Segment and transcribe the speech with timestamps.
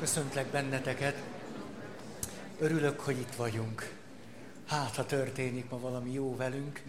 [0.00, 1.22] Köszöntlek benneteket.
[2.58, 3.94] Örülök, hogy itt vagyunk.
[4.66, 6.82] Hát, ha történik ma valami jó velünk.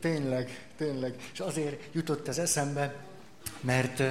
[0.00, 1.14] Tényleg, tényleg.
[1.32, 2.94] És azért jutott ez eszembe,
[3.60, 4.02] mert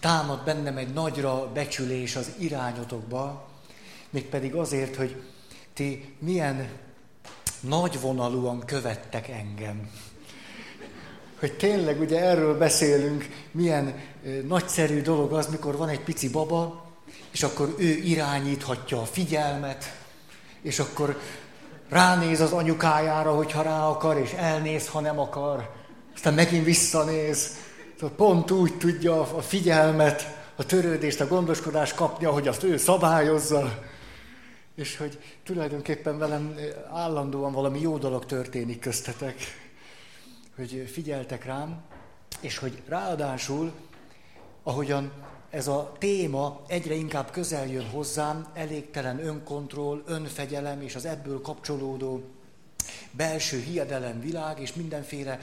[0.00, 3.48] támad bennem egy nagyra becsülés az irányotokba,
[4.10, 5.22] mégpedig azért, hogy
[5.72, 6.68] ti milyen
[7.60, 9.90] nagyvonalúan követtek engem.
[11.38, 14.00] Hogy tényleg ugye erről beszélünk, milyen
[14.46, 16.84] nagyszerű dolog az, mikor van egy pici baba,
[17.32, 19.96] és akkor ő irányíthatja a figyelmet,
[20.62, 21.20] és akkor
[21.88, 25.70] ránéz az anyukájára, hogyha rá akar, és elnéz, ha nem akar.
[26.14, 27.50] Aztán megint visszanéz.
[28.16, 33.78] Pont úgy tudja a figyelmet, a törődést, a gondoskodást kapni, ahogy azt ő szabályozza.
[34.74, 36.54] És hogy tulajdonképpen velem
[36.92, 39.34] állandóan valami jó dolog történik köztetek.
[40.56, 41.82] Hogy figyeltek rám,
[42.40, 43.72] és hogy ráadásul,
[44.62, 45.12] ahogyan
[45.50, 52.24] ez a téma egyre inkább közel jön hozzám, elégtelen önkontroll, önfegyelem és az ebből kapcsolódó
[53.10, 55.38] belső hiedelem világ, és mindenféle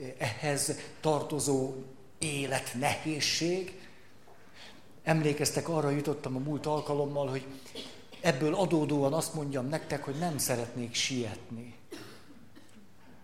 [0.00, 1.74] eh, ehhez tartozó
[2.18, 3.80] élet nehézség.
[5.02, 7.46] Emlékeztek, arra jutottam a múlt alkalommal, hogy
[8.20, 11.74] ebből adódóan azt mondjam nektek, hogy nem szeretnék sietni.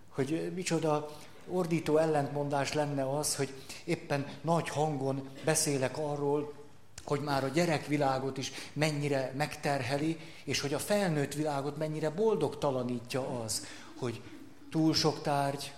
[0.09, 1.09] Hogy micsoda
[1.51, 6.53] ordító ellentmondás lenne az, hogy éppen nagy hangon beszélek arról,
[7.03, 13.65] hogy már a gyerekvilágot is mennyire megterheli, és hogy a felnőtt világot mennyire boldogtalanítja az,
[13.99, 14.21] hogy
[14.71, 15.73] túl sok tárgy,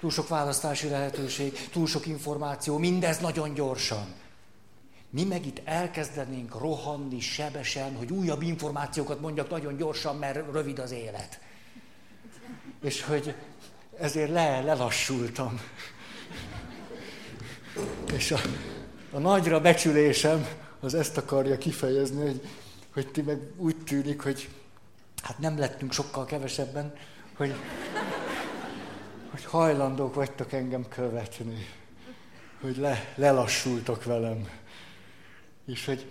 [0.00, 4.14] túl sok választási lehetőség, túl sok információ, mindez nagyon gyorsan.
[5.10, 10.90] Mi meg itt elkezdenénk rohanni sebesen, hogy újabb információkat mondjak nagyon gyorsan, mert rövid az
[10.90, 11.40] élet.
[12.82, 13.34] És hogy
[13.98, 15.60] ezért le, lelassultam.
[18.12, 18.38] És a,
[19.10, 20.46] a nagyra becsülésem
[20.80, 22.48] az ezt akarja kifejezni, hogy,
[22.92, 24.48] hogy ti meg úgy tűnik, hogy
[25.22, 26.94] hát nem lettünk sokkal kevesebben,
[27.36, 27.54] hogy,
[29.30, 31.66] hogy hajlandók vagytok engem követni,
[32.60, 34.48] hogy le, lelassultok velem,
[35.66, 36.06] és hogy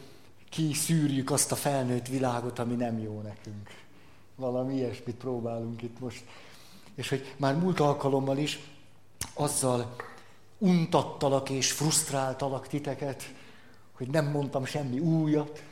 [0.49, 3.69] kiszűrjük azt a felnőtt világot, ami nem jó nekünk.
[4.35, 6.23] Valami ilyesmit próbálunk itt most
[6.95, 8.59] és hogy már múlt alkalommal is
[9.33, 9.95] azzal
[10.57, 13.33] untattalak és frusztráltalak titeket,
[13.97, 15.63] hogy nem mondtam semmi újat,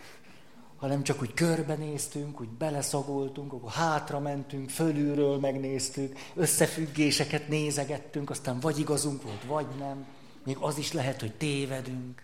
[0.78, 8.80] hanem csak úgy körbenéztünk, úgy beleszagoltunk, akkor hátra mentünk, fölülről megnéztük, összefüggéseket nézegettünk, aztán vagy
[8.80, 10.06] igazunk volt, vagy nem.
[10.46, 12.24] Még az is lehet, hogy tévedünk.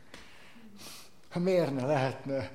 [1.29, 2.51] Ha miért ne lehetne?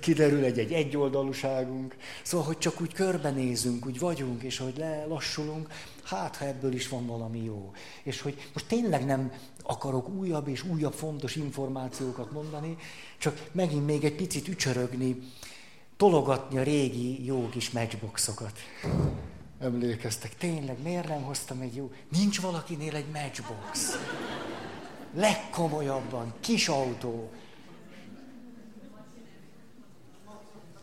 [0.00, 1.96] Kiderül egy, egy egyoldalúságunk.
[2.22, 5.68] Szóval, hogy csak úgy körbenézünk, úgy vagyunk, és hogy lelassulunk,
[6.02, 7.72] hát ha ebből is van valami jó.
[8.02, 12.76] És hogy most tényleg nem akarok újabb és újabb fontos információkat mondani,
[13.18, 15.18] csak megint még egy picit ücsörögni,
[15.96, 18.58] tologatni a régi jó kis matchboxokat.
[19.60, 21.90] Emlékeztek, tényleg, miért nem hoztam egy jó...
[22.08, 23.98] Nincs valakinél egy matchbox.
[25.14, 27.30] Legkomolyabban, kis autó,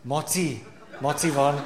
[0.02, 0.64] Maci,
[1.00, 1.64] Maci van.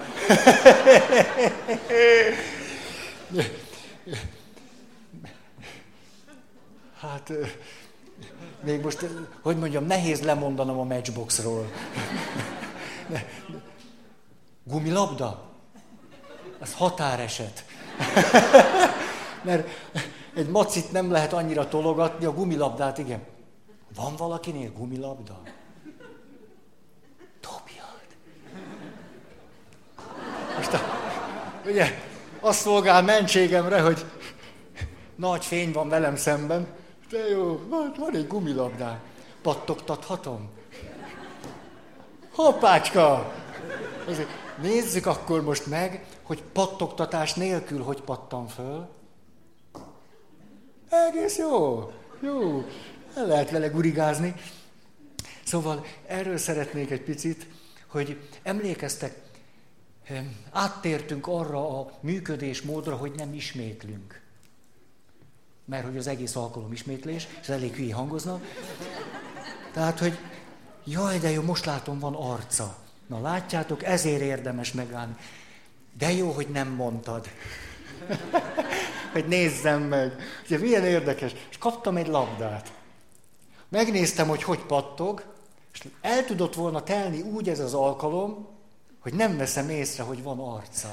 [7.00, 7.32] Hát,
[8.64, 9.06] még most,
[9.42, 11.70] hogy mondjam, nehéz lemondanom a matchboxról.
[14.64, 15.42] Gumilabda?
[16.58, 17.64] Az határeset.
[19.42, 19.68] Mert
[20.34, 23.22] egy macit nem lehet annyira tologatni, a gumilabdát igen.
[23.94, 25.42] Van valakinél gumilabda?
[30.56, 30.80] Most a,
[31.66, 31.98] ugye,
[32.40, 34.04] azt szolgál mentségemre, hogy
[35.16, 36.66] nagy fény van velem szemben.
[37.10, 38.98] De jó, van, van egy gumilabdá.
[39.42, 40.48] Pattogtathatom?
[42.34, 43.32] Hoppácska!
[44.62, 48.88] Nézzük akkor most meg, hogy pattogtatás nélkül hogy pattan föl.
[50.88, 51.90] Egész jó,
[52.20, 52.64] jó.
[53.16, 54.34] El lehet vele gurigázni.
[55.44, 57.46] Szóval erről szeretnék egy picit,
[57.86, 59.20] hogy emlékeztek,
[60.50, 64.20] áttértünk arra a működésmódra, hogy nem ismétlünk.
[65.64, 68.40] Mert hogy az egész alkalom ismétlés, és elég hülye hangozna.
[69.72, 70.18] Tehát, hogy
[70.84, 72.76] jaj, de jó, most látom, van arca.
[73.06, 75.16] Na látjátok, ezért érdemes megállni.
[75.98, 77.28] De jó, hogy nem mondtad.
[79.12, 80.16] hogy nézzem meg.
[80.44, 81.32] Ugye milyen érdekes.
[81.50, 82.72] És kaptam egy labdát.
[83.68, 85.24] Megnéztem, hogy hogy pattog,
[85.72, 88.55] és el tudott volna telni úgy ez az alkalom,
[89.06, 90.88] hogy nem veszem észre, hogy van arca.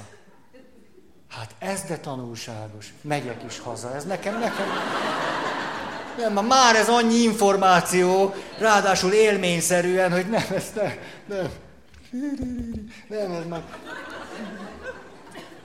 [1.30, 2.94] Hát ez de tanulságos.
[3.02, 3.96] Megyek is haza.
[3.96, 4.68] Ez nekem, nekem...
[6.18, 10.94] Nem, már ez annyi információ, ráadásul élményszerűen, hogy nem, ez nem,
[11.26, 11.52] nem.
[13.08, 13.64] Nem, ez már...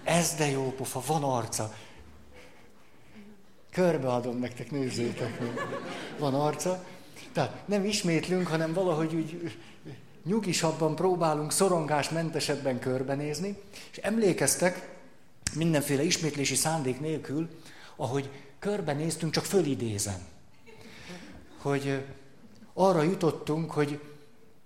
[0.05, 1.73] Ez de jó pofa, van arca.
[3.71, 5.67] Körbeadom nektek, nézzétek meg.
[6.19, 6.85] Van arca.
[7.33, 9.59] Tehát nem ismétlünk, hanem valahogy úgy
[10.25, 13.59] nyugisabban próbálunk szorongásmentesebben körbenézni,
[13.91, 14.97] és emlékeztek,
[15.55, 17.49] mindenféle ismétlési szándék nélkül,
[17.97, 20.27] ahogy körbenéztünk, csak fölidézem.
[21.59, 22.05] Hogy
[22.75, 24.01] arra jutottunk, hogy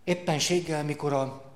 [0.05, 1.53] éppenséggel, mikor a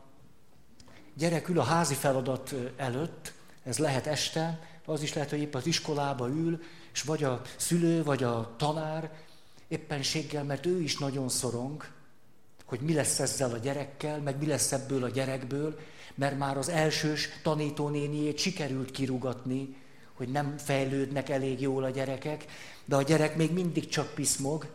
[1.14, 3.32] gyerek ül a házi feladat előtt,
[3.64, 6.62] ez lehet este, az is lehet, hogy épp az iskolába ül,
[6.92, 9.10] és vagy a szülő, vagy a tanár
[9.68, 11.84] éppenséggel, mert ő is nagyon szorong,
[12.66, 15.78] hogy mi lesz ezzel a gyerekkel, meg mi lesz ebből a gyerekből,
[16.14, 19.76] mert már az elsős tanítónéniét sikerült kirugatni,
[20.14, 22.44] hogy nem fejlődnek elég jól a gyerekek,
[22.84, 24.66] de a gyerek még mindig csak piszmog.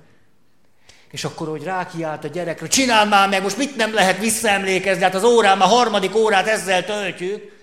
[1.12, 5.16] És akkor, hogy rákiált a gyerekre, csinál már meg, most mit nem lehet visszaemlékezni, hát
[5.16, 7.60] az órán, a harmadik órát ezzel töltjük,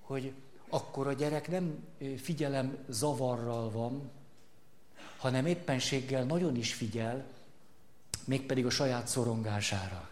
[0.00, 0.32] hogy
[0.68, 1.78] akkor a gyerek nem
[2.22, 4.10] figyelem zavarral van,
[5.18, 7.24] hanem éppenséggel nagyon is figyel,
[8.26, 10.08] mégpedig a saját szorongására.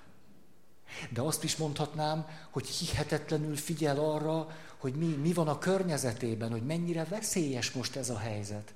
[1.11, 6.63] De azt is mondhatnám, hogy hihetetlenül figyel arra, hogy mi, mi van a környezetében, hogy
[6.63, 8.75] mennyire veszélyes most ez a helyzet.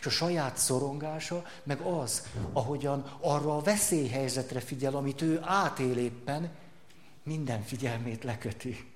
[0.00, 2.22] És a saját szorongása meg az,
[2.52, 6.50] ahogyan arra a veszélyhelyzetre figyel, amit ő átél éppen,
[7.22, 8.92] minden figyelmét leköti.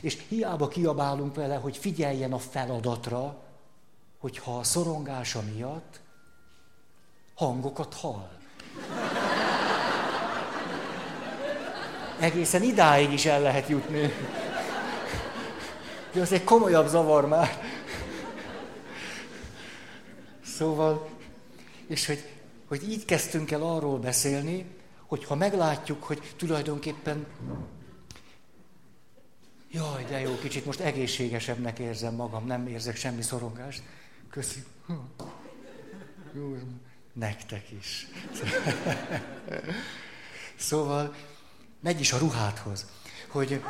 [0.00, 3.42] És hiába kiabálunk vele, hogy figyeljen a feladatra,
[4.18, 6.00] hogyha a szorongása miatt
[7.34, 8.39] hangokat hall.
[12.20, 14.12] Egészen idáig is el lehet jutni.
[16.12, 17.62] De az egy komolyabb zavar már.
[20.44, 21.08] Szóval,
[21.86, 22.24] és hogy,
[22.68, 24.64] hogy így kezdtünk el arról beszélni,
[25.06, 27.26] hogy ha meglátjuk, hogy tulajdonképpen
[29.72, 33.82] Jaj, de jó, kicsit most egészségesebbnek érzem magam, nem érzek semmi szorongást.
[34.30, 34.62] Köszi.
[36.32, 36.56] Jó,
[37.12, 38.06] nektek is.
[40.56, 41.14] Szóval
[41.80, 42.86] megy is a ruhádhoz,
[43.28, 43.62] hogy,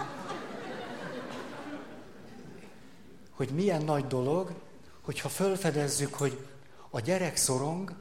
[3.30, 4.52] hogy milyen nagy dolog,
[5.00, 6.46] hogyha fölfedezzük, hogy
[6.90, 7.94] a gyerek szorong,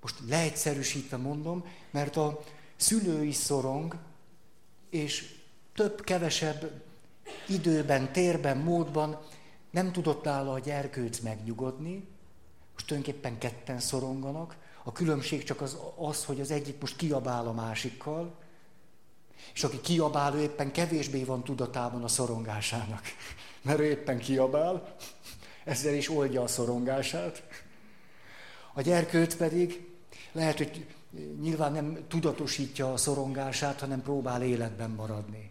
[0.00, 2.42] most leegyszerűsítve mondom, mert a
[2.76, 3.96] szülő is szorong,
[4.90, 5.34] és
[5.74, 6.82] több-kevesebb
[7.48, 9.18] időben, térben, módban
[9.70, 12.08] nem tudott nála a gyerkőc megnyugodni,
[12.72, 17.52] most tulajdonképpen ketten szoronganak, a különbség csak az, az, hogy az egyik most kiabál a
[17.52, 18.34] másikkal,
[19.54, 23.02] és aki kiabál, ő éppen kevésbé van tudatában a szorongásának.
[23.62, 24.96] Mert ő éppen kiabál,
[25.64, 27.42] ezzel is oldja a szorongását.
[28.72, 29.90] A gyerkőt pedig
[30.32, 30.86] lehet, hogy
[31.40, 35.50] nyilván nem tudatosítja a szorongását, hanem próbál életben maradni.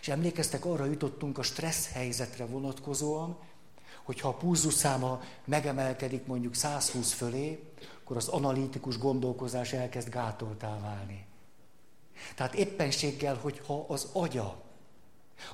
[0.00, 3.38] És emlékeztek, arra jutottunk a stressz helyzetre vonatkozóan,
[4.04, 7.62] hogyha a pulzuszáma megemelkedik mondjuk 120 fölé,
[8.02, 11.26] akkor az analitikus gondolkozás elkezd gátoltá válni.
[12.34, 14.62] Tehát éppenséggel, hogyha az agya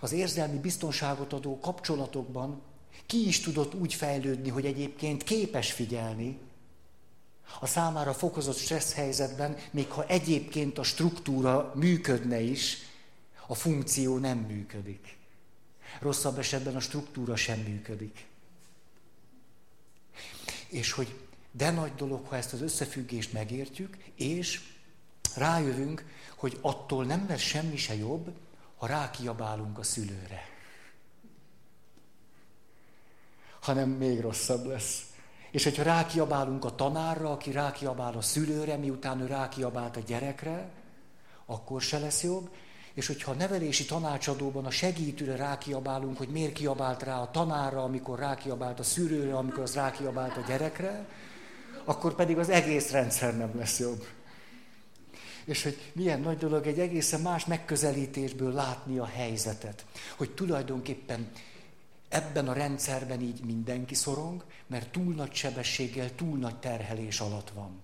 [0.00, 2.62] az érzelmi biztonságot adó kapcsolatokban
[3.06, 6.38] ki is tudott úgy fejlődni, hogy egyébként képes figyelni,
[7.60, 12.76] a számára fokozott stressz helyzetben, még ha egyébként a struktúra működne is,
[13.46, 15.16] a funkció nem működik.
[16.00, 18.26] Rosszabb esetben a struktúra sem működik.
[20.68, 21.14] És hogy
[21.50, 24.60] de nagy dolog, ha ezt az összefüggést megértjük, és
[25.36, 26.04] rájövünk,
[26.36, 28.32] hogy attól nem lesz semmi se jobb,
[28.76, 30.42] ha rákiabálunk a szülőre.
[33.60, 35.02] Hanem még rosszabb lesz.
[35.50, 40.70] És hogyha rákiabálunk a tanárra, aki rákiabál a szülőre, miután ő rákiabált a gyerekre,
[41.46, 42.50] akkor se lesz jobb.
[42.94, 48.18] És hogyha a nevelési tanácsadóban a segítőre rákiabálunk, hogy miért kiabált rá a tanárra, amikor
[48.18, 51.06] rákiabált a szülőre, amikor az rákiabált a gyerekre,
[51.84, 54.06] akkor pedig az egész rendszer nem lesz jobb.
[55.48, 59.84] És hogy milyen nagy dolog egy egészen más megközelítésből látni a helyzetet.
[60.16, 61.30] Hogy tulajdonképpen
[62.08, 67.80] ebben a rendszerben így mindenki szorong, mert túl nagy sebességgel, túl nagy terhelés alatt van.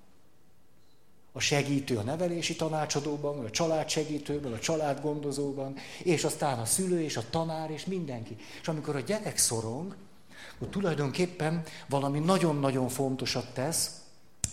[1.33, 7.31] A segítő a nevelési tanácsadóban, a családsegítőben, a családgondozóban, és aztán a szülő és a
[7.31, 8.37] tanár, és mindenki.
[8.61, 9.97] És amikor a gyerek szorong,
[10.55, 13.91] akkor tulajdonképpen valami nagyon-nagyon fontosat tesz,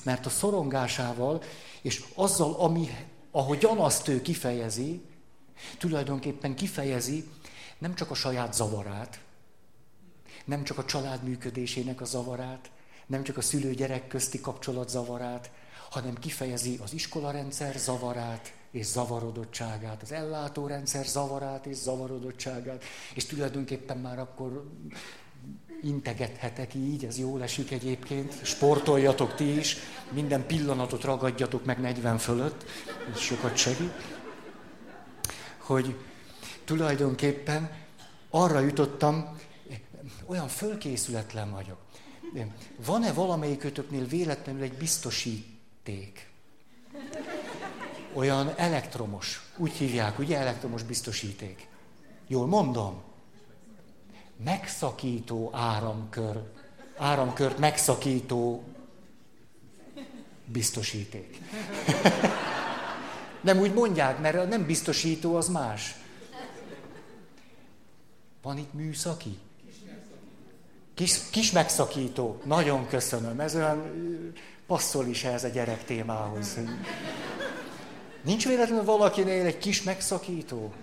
[0.03, 1.43] mert a szorongásával
[1.81, 2.87] és azzal, ami,
[3.31, 5.01] ahogyan azt ő kifejezi,
[5.77, 7.29] tulajdonképpen kifejezi
[7.77, 9.19] nem csak a saját zavarát,
[10.45, 12.71] nem csak a család működésének a zavarát,
[13.05, 15.51] nem csak a szülő-gyerek közti kapcsolat zavarát,
[15.89, 22.83] hanem kifejezi az iskolarendszer zavarát és zavarodottságát, az ellátórendszer zavarát és zavarodottságát,
[23.13, 24.71] és tulajdonképpen már akkor
[25.83, 29.77] integethetek így, ez jól esik egyébként, sportoljatok ti is,
[30.11, 32.65] minden pillanatot ragadjatok meg 40 fölött,
[33.13, 33.93] ez sokat segít,
[35.57, 35.95] hogy
[36.63, 37.71] tulajdonképpen
[38.29, 39.37] arra jutottam,
[40.25, 41.77] olyan fölkészületlen vagyok.
[42.85, 46.29] Van-e valamelyikötöknél véletlenül egy biztosíték?
[48.13, 51.67] Olyan elektromos, úgy hívják, ugye elektromos biztosíték.
[52.27, 53.01] Jól mondom?
[54.43, 56.41] Megszakító áramkör,
[56.97, 58.63] áramkört megszakító
[60.45, 61.39] biztosíték.
[63.41, 65.95] nem úgy mondják, mert nem biztosító, az más.
[68.41, 69.37] Van itt műszaki?
[70.93, 72.41] Kis, kis megszakító.
[72.43, 73.39] Nagyon köszönöm.
[73.39, 73.91] Ez olyan
[74.67, 76.57] passzol is ehhez a gyerek témához.
[78.21, 80.73] Nincs véletlenül valakinél egy kis megszakító?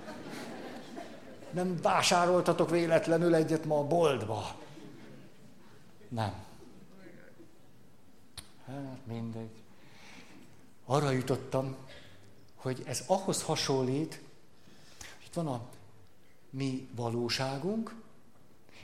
[1.52, 4.56] Nem vásároltatok véletlenül egyet ma a boltba.
[6.08, 6.46] Nem.
[8.66, 9.50] Hát mindegy.
[10.84, 11.76] Arra jutottam,
[12.54, 14.20] hogy ez ahhoz hasonlít,
[15.26, 15.66] itt van a
[16.50, 17.94] mi valóságunk,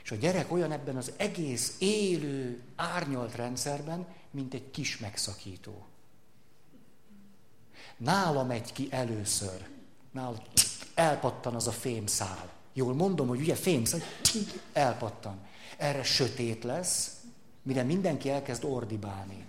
[0.03, 5.85] és a gyerek olyan ebben az egész élő, árnyalt rendszerben, mint egy kis megszakító.
[7.97, 9.67] Nála megy ki először.
[10.11, 10.41] Nála
[10.93, 12.54] elpattan az a fémszál.
[12.77, 13.99] Jól mondom, hogy ugye fémszál,
[14.73, 15.39] elpattan.
[15.77, 17.11] Erre sötét lesz,
[17.63, 19.45] mire mindenki elkezd ordibálni.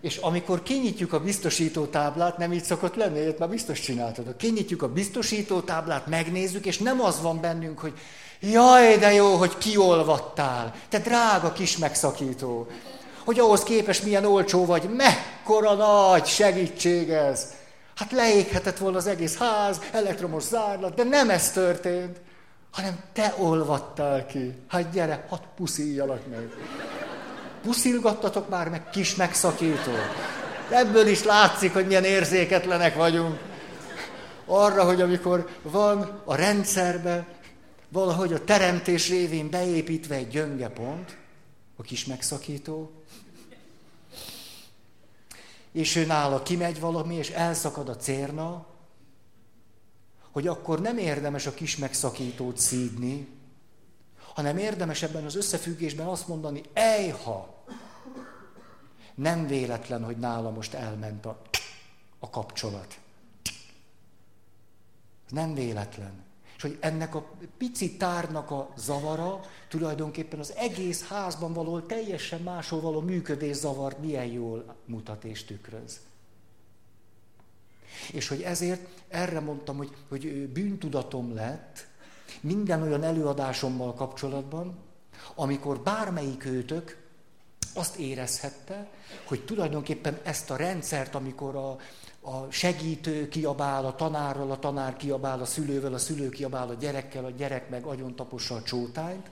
[0.00, 4.36] És amikor kinyitjuk a biztosító táblát, nem így szokott lenni, ilyet már biztos csináltad.
[4.36, 7.98] Kinyitjuk a biztosító táblát, megnézzük, és nem az van bennünk, hogy
[8.40, 12.66] jaj, de jó, hogy kiolvattál, te drága kis megszakító.
[13.24, 17.57] Hogy ahhoz képest milyen olcsó vagy, mekkora nagy segítség ez.
[17.98, 22.20] Hát leéghetett volna az egész ház, elektromos zárlat, de nem ez történt,
[22.70, 24.54] hanem te olvattál ki.
[24.68, 26.48] Hát gyere, hadd puszíjalak meg.
[27.62, 29.92] Puszilgattatok már meg, kis megszakító.
[30.70, 33.38] Ebből is látszik, hogy milyen érzéketlenek vagyunk.
[34.46, 37.26] Arra, hogy amikor van a rendszerbe
[37.88, 41.16] valahogy a teremtés révén beépítve egy gyönge pont,
[41.76, 42.97] a kis megszakító,
[45.78, 48.66] és ő nála kimegy valami, és elszakad a cérna,
[50.30, 53.28] hogy akkor nem érdemes a kis megszakítót szídni,
[54.34, 57.64] hanem érdemes ebben az összefüggésben azt mondani, ejha,
[59.14, 61.40] nem véletlen, hogy nála most elment a,
[62.18, 62.98] a kapcsolat.
[65.28, 66.24] Nem véletlen.
[66.58, 72.80] És hogy ennek a pici tárnak a zavara tulajdonképpen az egész házban való teljesen máshol
[72.80, 76.00] való működés zavart milyen jól mutat és tükröz.
[78.12, 81.86] És hogy ezért erre mondtam, hogy, hogy bűntudatom lett
[82.40, 84.78] minden olyan előadásommal kapcsolatban,
[85.34, 87.06] amikor bármelyik őtök
[87.74, 88.90] azt érezhette,
[89.24, 91.76] hogy tulajdonképpen ezt a rendszert, amikor a,
[92.28, 97.24] a segítő kiabál a tanárral, a tanár kiabál a szülővel, a szülő kiabál a gyerekkel,
[97.24, 99.30] a gyerek meg agyon tapossa a csótányt,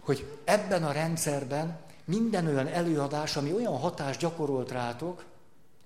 [0.00, 5.24] hogy ebben a rendszerben minden olyan előadás, ami olyan hatást gyakorolt rátok,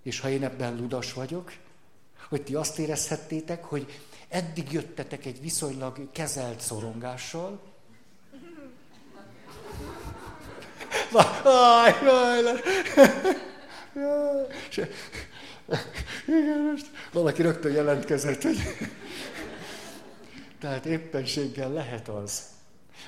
[0.02, 1.52] és ha én ebben ludas vagyok,
[2.28, 7.60] hogy ti azt érezhettétek, hogy eddig jöttetek egy viszonylag kezelt szorongással,
[11.44, 11.94] Aj,
[16.26, 18.56] igen, most valaki rögtön jelentkezett, hogy...
[20.58, 22.42] Tehát éppenséggel lehet az.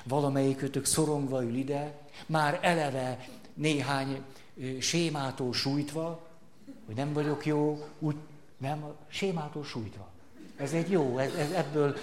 [0.03, 4.21] Valamelyikőtök szorongva ül ide, már eleve néhány
[4.79, 6.27] sémától sújtva,
[6.85, 8.15] hogy nem vagyok jó, úgy
[8.57, 10.09] nem, sémától sújtva.
[10.57, 11.97] Ez egy jó, ez, ez ebből,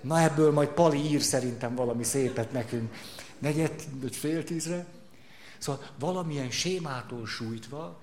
[0.00, 2.94] na ebből majd Pali ír szerintem valami szépet nekünk.
[3.38, 4.86] Negyed, vagy fél tízre.
[5.58, 7.98] Szóval valamilyen sémától sújtva,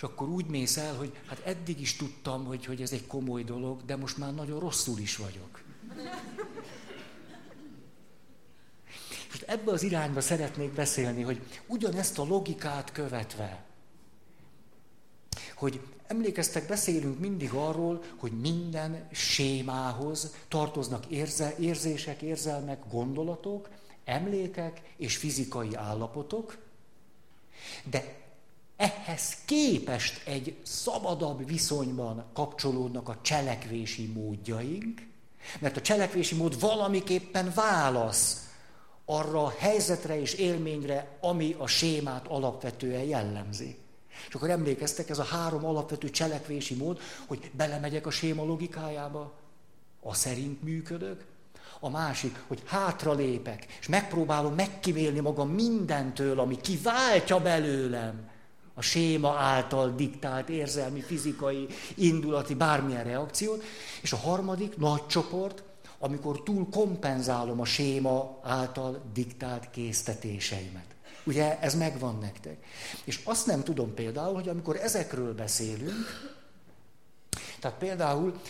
[0.00, 3.42] és akkor úgy mész el, hogy hát eddig is tudtam, hogy, hogy ez egy komoly
[3.44, 5.62] dolog, de most már nagyon rosszul is vagyok.
[9.32, 13.64] És ebbe az irányba szeretnék beszélni, hogy ugyanezt a logikát követve,
[15.54, 23.68] hogy emlékeztek, beszélünk mindig arról, hogy minden sémához tartoznak érze, érzések, érzelmek, gondolatok,
[24.04, 26.58] emlékek és fizikai állapotok,
[27.84, 28.19] de
[28.80, 35.06] ehhez képest egy szabadabb viszonyban kapcsolódnak a cselekvési módjaink,
[35.58, 38.48] mert a cselekvési mód valamiképpen válasz
[39.04, 43.78] arra a helyzetre és élményre, ami a sémát alapvetően jellemzi.
[44.28, 49.32] És akkor emlékeztek, ez a három alapvető cselekvési mód, hogy belemegyek a séma logikájába,
[50.02, 51.24] a szerint működök,
[51.80, 58.28] a másik, hogy hátralépek, és megpróbálom megkivélni magam mindentől, ami kiváltja belőlem
[58.80, 63.62] a séma által diktált érzelmi, fizikai, indulati, bármilyen reakciót.
[64.02, 65.62] És a harmadik nagy csoport,
[65.98, 70.84] amikor túl kompenzálom a séma által diktált késztetéseimet.
[71.24, 72.64] Ugye ez megvan nektek.
[73.04, 76.34] És azt nem tudom például, hogy amikor ezekről beszélünk,
[77.60, 78.40] tehát például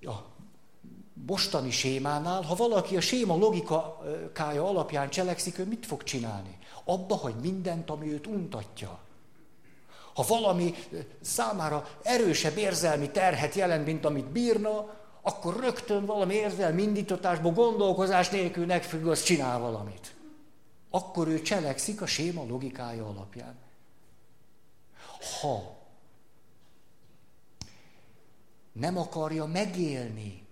[0.00, 0.14] a
[1.26, 6.58] mostani sémánál, ha valaki a séma logikája alapján cselekszik, ő mit fog csinálni?
[6.90, 8.98] Abba, hogy mindent, ami őt untatja.
[10.14, 10.74] Ha valami
[11.20, 18.66] számára erősebb érzelmi terhet jelent, mint amit bírna, akkor rögtön valami érzelmi indítatásból, gondolkozás nélkül
[18.66, 20.14] megfügg, az csinál valamit.
[20.90, 23.58] Akkor ő cselekszik a séma logikája alapján.
[25.40, 25.76] Ha
[28.72, 30.46] nem akarja megélni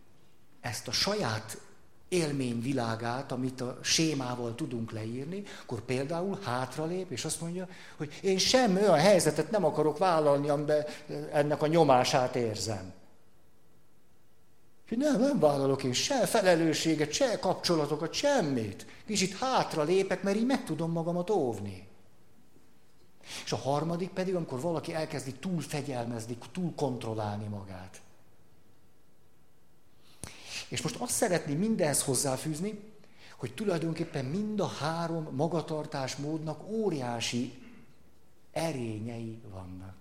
[0.61, 1.65] ezt a saját
[2.09, 8.77] élményvilágát, amit a sémával tudunk leírni, akkor például hátralép, és azt mondja, hogy én sem
[8.77, 10.85] olyan helyzetet nem akarok vállalni, amiben
[11.33, 12.93] ennek a nyomását érzem.
[14.89, 18.87] Hogy nem, nem vállalok én se felelősséget, se kapcsolatokat, semmit.
[19.07, 21.89] Kicsit hátra lépek, mert így meg tudom magamat óvni.
[23.45, 28.01] És a harmadik pedig, amikor valaki elkezdi túl fegyelmezni, túl kontrollálni magát.
[30.68, 32.78] És most azt szeretném mindenhez hozzáfűzni,
[33.37, 37.52] hogy tulajdonképpen mind a három magatartás módnak óriási
[38.52, 39.94] erényei vannak.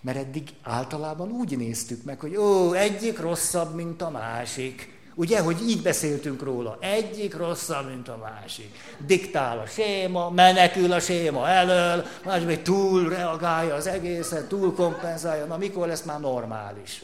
[0.00, 4.98] Mert eddig általában úgy néztük meg, hogy ó, egyik rosszabb, mint a másik.
[5.14, 6.78] Ugye, hogy így beszéltünk róla.
[6.80, 8.74] Egyik rosszabb, mint a másik.
[9.06, 15.44] Diktál a séma, menekül a séma elől, más még túl reagálja az egészet, túl kompenzálja.
[15.44, 17.02] Na, mikor lesz már normális?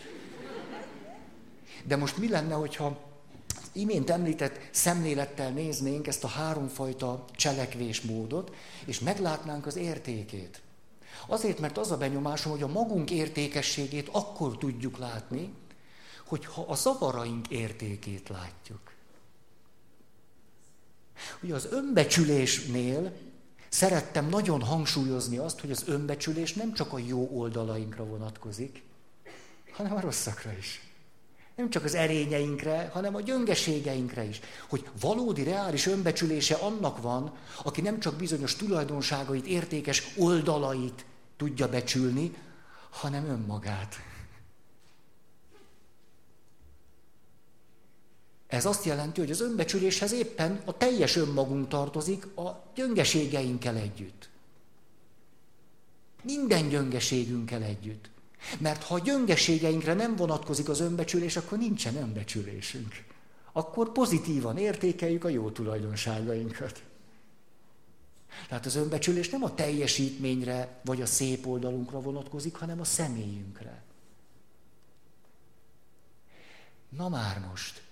[1.87, 2.99] De most mi lenne, hogyha
[3.73, 8.55] imént említett szemlélettel néznénk ezt a háromfajta cselekvésmódot,
[8.87, 10.61] és meglátnánk az értékét.
[11.27, 15.53] Azért, mert az a benyomásom, hogy a magunk értékességét akkor tudjuk látni,
[16.27, 18.81] hogyha a zavaraink értékét látjuk.
[21.43, 23.13] Ugye az önbecsülésnél
[23.69, 28.83] szerettem nagyon hangsúlyozni azt, hogy az önbecsülés nem csak a jó oldalainkra vonatkozik,
[29.73, 30.86] hanem a rosszakra is.
[31.57, 34.41] Nem csak az erényeinkre, hanem a gyöngeségeinkre is.
[34.69, 41.05] Hogy valódi, reális önbecsülése annak van, aki nem csak bizonyos tulajdonságait, értékes oldalait
[41.37, 42.35] tudja becsülni,
[42.91, 43.95] hanem önmagát.
[48.47, 54.29] Ez azt jelenti, hogy az önbecsüléshez éppen a teljes önmagunk tartozik a gyöngeségeinkkel együtt.
[56.23, 58.11] Minden gyöngeségünkkel együtt.
[58.59, 63.05] Mert ha a gyöngeségeinkre nem vonatkozik az önbecsülés, akkor nincsen önbecsülésünk.
[63.53, 66.83] Akkor pozitívan értékeljük a jó tulajdonságainkat.
[68.49, 73.83] Tehát az önbecsülés nem a teljesítményre vagy a szép oldalunkra vonatkozik, hanem a személyünkre.
[76.89, 77.83] Na már most.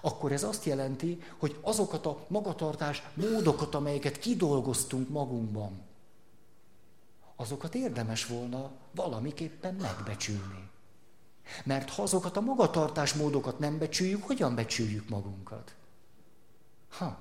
[0.00, 5.80] Akkor ez azt jelenti, hogy azokat a magatartás módokat, amelyeket kidolgoztunk magunkban,
[7.36, 10.68] azokat érdemes volna valamiképpen megbecsülni.
[11.64, 15.74] Mert ha azokat a magatartás módokat nem becsüljük, hogyan becsüljük magunkat?
[16.88, 17.18] Ha.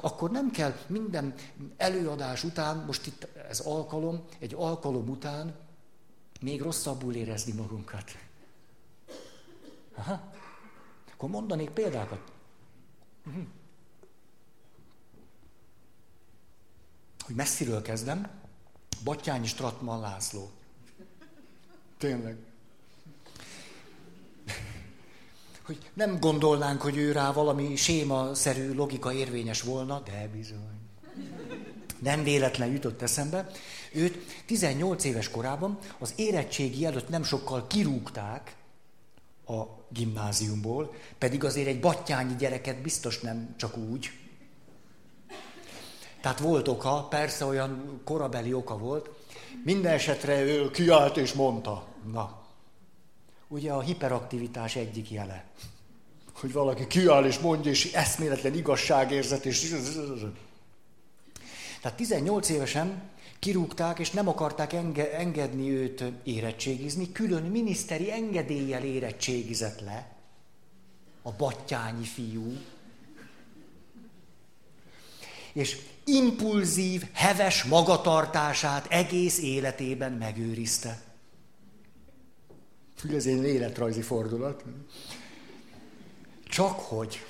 [0.00, 1.34] Akkor nem kell minden
[1.76, 5.54] előadás után, most itt ez alkalom, egy alkalom után
[6.40, 8.10] még rosszabbul érezni magunkat.
[9.94, 10.32] Aha.
[11.12, 12.32] Akkor mondanék példákat.
[13.26, 13.44] Uh-huh.
[17.30, 18.28] Hogy messziről kezdem,
[19.04, 20.50] Batyányi Stratman László.
[21.98, 22.36] Tényleg.
[25.62, 30.78] Hogy nem gondolnánk, hogy ő rá valami séma-szerű logika érvényes volna, de bizony.
[31.98, 33.50] Nem véletlen jutott eszembe.
[33.92, 38.56] Őt 18 éves korában az érettségi előtt nem sokkal kirúgták
[39.46, 44.10] a gimnáziumból, pedig azért egy battyányi gyereket biztos nem csak úgy,
[46.20, 49.10] tehát volt oka, persze olyan korabeli oka volt.
[49.64, 51.86] Minden esetre ő kiállt és mondta.
[52.12, 52.40] Na,
[53.48, 55.44] ugye a hiperaktivitás egyik jele.
[56.32, 59.74] Hogy valaki kiáll és mondja, és eszméletlen igazságérzet, és...
[61.80, 63.02] Tehát 18 évesen
[63.38, 70.14] kirúgták, és nem akarták enge- engedni őt érettségizni, külön miniszteri engedéllyel érettségizett le.
[71.22, 72.56] a battyányi fiú.
[75.52, 81.00] És impulzív, heves magatartását egész életében megőrizte.
[83.14, 84.64] Ez egy életrajzi fordulat.
[86.44, 87.24] Csak hogy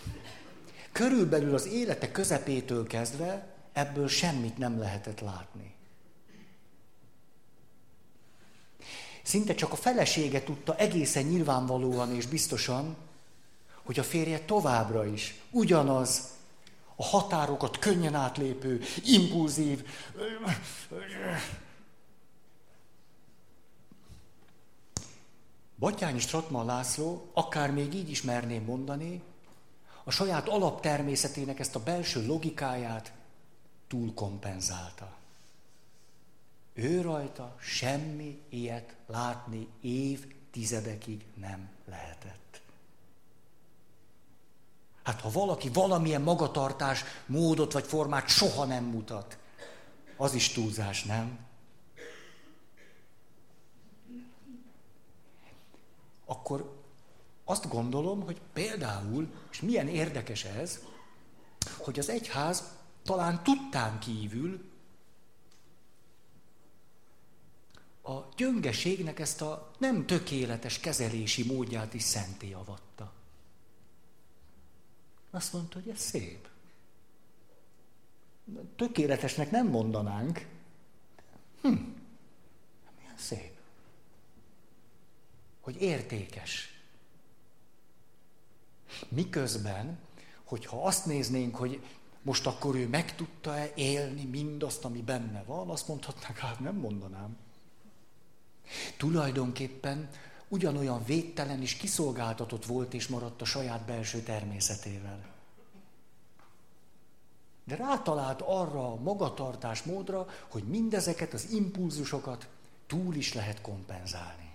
[0.92, 5.74] körülbelül az élete közepétől kezdve ebből semmit nem lehetett látni.
[9.22, 12.96] Szinte csak a felesége tudta egészen nyilvánvalóan és biztosan,
[13.82, 16.28] hogy a férje továbbra is ugyanaz,
[17.00, 19.86] a határokat könnyen átlépő, impulzív,
[25.78, 29.22] Batyányi Stratman László, akár még így is merném mondani,
[30.04, 33.12] a saját alaptermészetének ezt a belső logikáját
[33.88, 35.16] túlkompenzálta.
[36.72, 42.49] Ő rajta semmi ilyet látni évtizedekig nem lehetett.
[45.02, 49.38] Hát ha valaki valamilyen magatartás, módot vagy formát soha nem mutat,
[50.16, 51.38] az is túlzás, nem?
[56.24, 56.78] Akkor
[57.44, 60.78] azt gondolom, hogy például, és milyen érdekes ez,
[61.78, 62.62] hogy az egyház
[63.02, 64.70] talán tudtán kívül
[68.02, 73.12] a gyöngeségnek ezt a nem tökéletes kezelési módját is szenté avatta.
[75.30, 76.48] Azt mondta, hogy ez szép.
[78.76, 80.46] Tökéletesnek nem mondanánk.
[81.62, 81.68] Hm,
[82.98, 83.58] milyen szép.
[85.60, 86.80] Hogy értékes.
[89.08, 89.98] Miközben,
[90.44, 91.82] hogyha azt néznénk, hogy
[92.22, 97.36] most akkor ő meg tudta-e élni mindazt, ami benne van, azt mondhatnák, hát nem mondanám.
[98.96, 100.10] Tulajdonképpen
[100.50, 105.18] ugyanolyan védtelen és kiszolgáltatott volt és maradt a saját belső természetével.
[107.64, 112.48] De rátalált arra a magatartás módra, hogy mindezeket az impulzusokat
[112.86, 114.50] túl is lehet kompenzálni.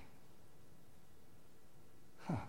[2.25, 2.47] Ha.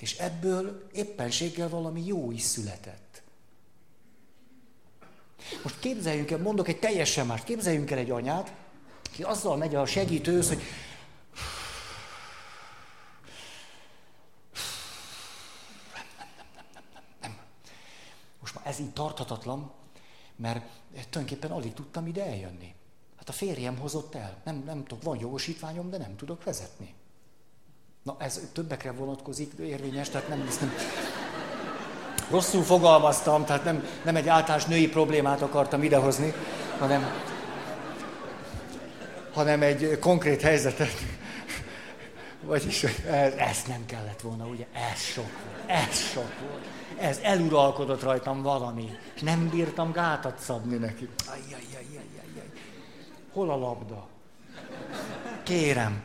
[0.00, 3.22] És ebből éppenséggel valami jó is született.
[5.62, 8.54] Most képzeljünk el, mondok egy teljesen más, képzeljünk el egy anyát,
[9.10, 10.62] ki azzal megy a segítőhöz, hogy
[18.40, 19.70] Most már ez így tarthatatlan,
[20.36, 22.74] mert tulajdonképpen alig tudtam ide eljönni.
[23.16, 24.36] Hát a férjem hozott el.
[24.44, 26.94] Nem, nem tudok, van jogosítványom, de nem tudok vezetni.
[28.02, 30.72] Na, ez többekre vonatkozik, érvényes, tehát nem, nem
[32.30, 36.32] rosszul fogalmaztam, tehát nem, nem egy általános női problémát akartam idehozni,
[36.78, 37.32] hanem
[39.34, 40.92] hanem egy konkrét helyzetet.
[42.40, 44.66] Vagyis ez, ezt nem kellett volna, ugye?
[44.92, 45.70] Ez sok volt.
[45.70, 46.64] Ez sok volt.
[46.98, 48.90] Ez eluralkodott rajtam valami.
[49.14, 51.08] És nem bírtam gátat szabni neki.
[51.26, 52.02] Ajjajjajjajjaj.
[53.32, 54.08] Hol a labda?
[55.42, 56.02] Kérem.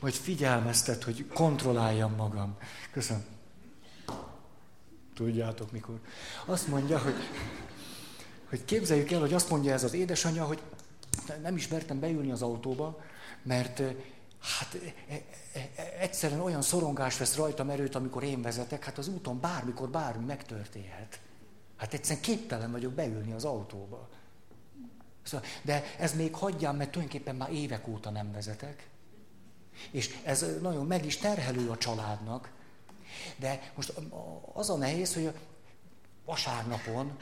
[0.00, 2.56] Majd figyelmeztet, hogy kontrolláljam magam.
[2.92, 3.24] Köszönöm.
[5.14, 6.00] Tudjátok mikor.
[6.44, 7.14] Azt mondja, hogy,
[8.48, 10.62] hogy képzeljük el, hogy azt mondja ez az édesanyja, hogy
[11.42, 13.00] nem ismertem beülni az autóba,
[13.42, 13.82] mert
[14.40, 15.14] hát e,
[15.52, 19.88] e, e, egyszerűen olyan szorongás vesz rajtam erőt, amikor én vezetek, hát az úton bármikor
[19.88, 21.20] bármi megtörténhet.
[21.76, 24.08] Hát egyszerűen képtelen vagyok beülni az autóba.
[25.22, 28.88] Szóval, de ez még hagyjam, mert tulajdonképpen már évek óta nem vezetek.
[29.90, 32.50] És ez nagyon meg is terhelő a családnak.
[33.36, 33.92] De most
[34.52, 35.32] az a nehéz, hogy
[36.24, 37.16] vasárnapon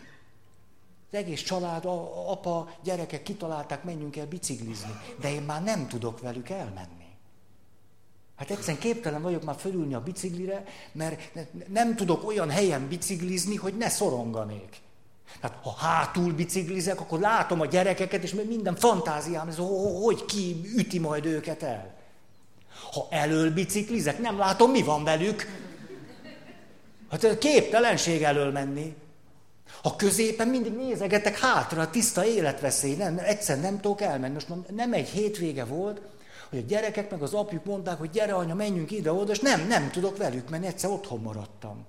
[1.10, 1.84] az egész család,
[2.26, 5.00] apa, gyerekek kitalálták, menjünk el biciklizni.
[5.20, 6.97] De én már nem tudok velük elmenni.
[8.38, 11.20] Hát egyszerűen képtelen vagyok már fölülni a biciklire, mert
[11.68, 14.80] nem tudok olyan helyen biciklizni, hogy ne szoronganék.
[15.40, 19.56] Hát ha hátul biciklizek, akkor látom a gyerekeket, és minden fantáziám, ez,
[20.02, 21.94] hogy ki üti majd őket el.
[22.92, 25.46] Ha elől biciklizek, nem látom, mi van velük.
[27.10, 28.96] Hát képtelenség elől menni.
[29.82, 34.32] A középen mindig nézegetek hátra, a tiszta életveszély, nem, egyszer nem tudok elmenni.
[34.32, 36.00] Most nem egy hétvége volt,
[36.48, 39.90] hogy a gyerekek meg az apjuk mondták, hogy gyere anya, menjünk ide-oda, és nem, nem
[39.90, 41.84] tudok velük menni, egyszer otthon maradtam.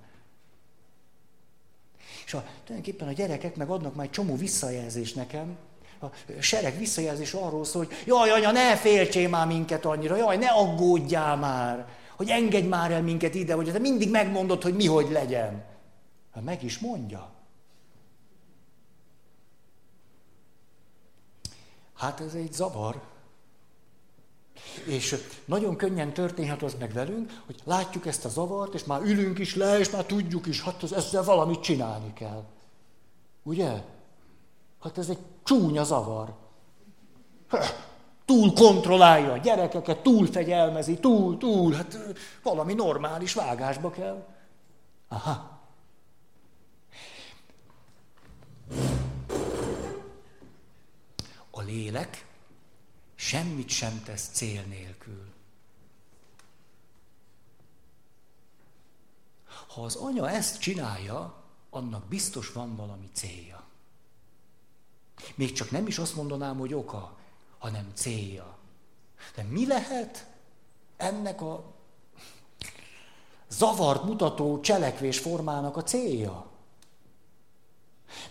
[2.24, 5.56] És a, tulajdonképpen a gyerekek meg adnak már egy csomó visszajelzést nekem,
[6.00, 6.06] a
[6.40, 11.36] sereg visszajelzés arról szól, hogy jaj, anya, ne féltsél már minket annyira, jaj, ne aggódjál
[11.36, 15.64] már, hogy engedj már el minket ide, hogy te mindig megmondod, hogy mi hogy legyen.
[16.34, 17.30] Hát meg is mondja.
[21.94, 23.09] Hát ez egy zavar.
[24.84, 29.38] És nagyon könnyen történhet az meg velünk, hogy látjuk ezt a zavart, és már ülünk
[29.38, 32.44] is le, és már tudjuk is, hát ezzel valamit csinálni kell.
[33.42, 33.82] Ugye?
[34.82, 36.34] Hát ez egy csúnya zavar.
[38.24, 41.98] Túl kontrollálja a gyerekeket, túl fegyelmezi, túl, túl, hát
[42.42, 44.26] valami normális vágásba kell.
[45.08, 45.58] Aha.
[51.50, 52.26] A lélek
[53.20, 55.32] semmit sem tesz cél nélkül.
[59.68, 63.64] Ha az anya ezt csinálja, annak biztos van valami célja.
[65.34, 67.18] Még csak nem is azt mondanám, hogy oka,
[67.58, 68.58] hanem célja.
[69.34, 70.26] De mi lehet
[70.96, 71.74] ennek a
[73.48, 76.49] zavart mutató cselekvés formának a célja?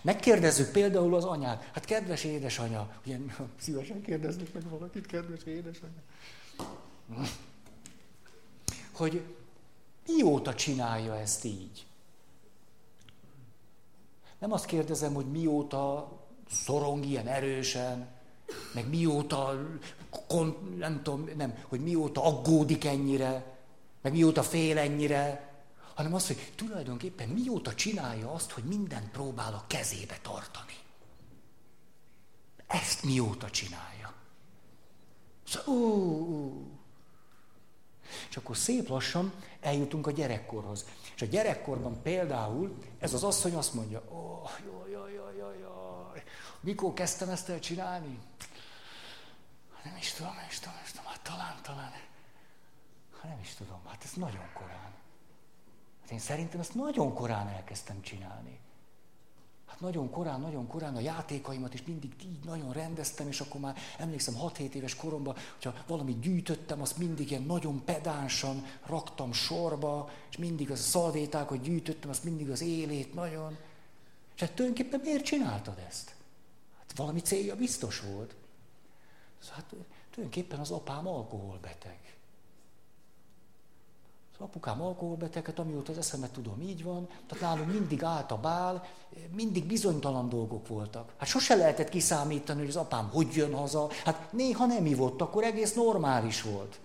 [0.02, 1.70] Megkérdezzük például az anyát.
[1.72, 3.18] Hát kedves édesanya, ugye
[3.60, 6.02] szívesen kérdeznek meg valakit, kedves édesanya.
[8.92, 9.22] Hogy
[10.06, 11.86] mióta csinálja ezt így?
[14.38, 16.12] Nem azt kérdezem, hogy mióta
[16.50, 18.08] szorong ilyen erősen,
[18.74, 19.66] meg mióta,
[20.28, 23.58] kon, nem tudom, nem, hogy mióta aggódik ennyire,
[24.02, 25.49] meg mióta fél ennyire,
[26.00, 30.76] hanem azt, hogy tulajdonképpen mióta csinálja azt, hogy mindent próbál a kezébe tartani.
[32.66, 34.12] Ezt mióta csinálja.
[35.46, 36.78] Szóval.
[38.28, 40.84] És akkor szép lassan eljutunk a gyerekkorhoz.
[41.14, 46.22] És a gyerekkorban például ez az asszony azt mondja, ó, oh, jaj, jaj, jaj, jaj.
[46.60, 48.18] Mikor kezdtem ezt el csinálni?
[49.84, 51.92] Nem is tudom, nem is tudom, nem is tudom, hát talán, talán.
[53.20, 54.89] Hát nem is tudom, hát ez nagyon korán.
[56.10, 58.58] Hát én szerintem ezt nagyon korán elkezdtem csinálni.
[59.66, 63.76] Hát nagyon korán, nagyon korán a játékaimat is mindig így nagyon rendeztem, és akkor már
[63.98, 70.36] emlékszem 6-7 éves koromban, hogyha valamit gyűjtöttem, azt mindig ilyen nagyon pedánsan raktam sorba, és
[70.36, 73.56] mindig az a szalvétákat gyűjtöttem, azt mindig az élét nagyon.
[74.34, 76.14] És hát tulajdonképpen miért csináltad ezt?
[76.78, 78.34] Hát valami célja biztos volt.
[79.50, 79.74] Hát
[80.10, 82.19] tulajdonképpen az apám alkoholbeteg.
[84.40, 87.08] Apukám alkoholbeteget, amióta az eszemet tudom, így van.
[87.26, 88.86] Tehát nálunk mindig állt a bál,
[89.34, 91.12] mindig bizonytalan dolgok voltak.
[91.16, 93.88] Hát sose lehetett kiszámítani, hogy az apám hogy jön haza.
[94.04, 96.80] Hát néha nem ivott, akkor egész normális volt.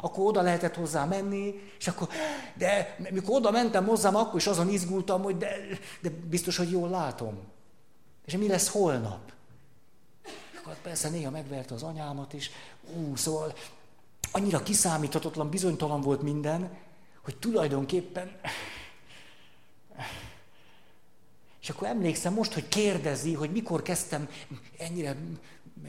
[0.00, 2.08] Akkor oda lehetett hozzá menni, és akkor,
[2.54, 5.56] de mikor oda mentem hozzám, akkor is azon izgultam, hogy de,
[6.02, 7.38] de biztos, hogy jól látom.
[8.24, 9.32] És mi lesz holnap?
[10.62, 12.50] akkor persze néha megverte az anyámat is.
[12.96, 13.52] Ú, szóval
[14.32, 16.70] annyira kiszámíthatatlan, bizonytalan volt minden,
[17.22, 18.40] hogy tulajdonképpen...
[21.60, 24.28] És akkor emlékszem most, hogy kérdezi, hogy mikor kezdtem
[24.78, 25.16] ennyire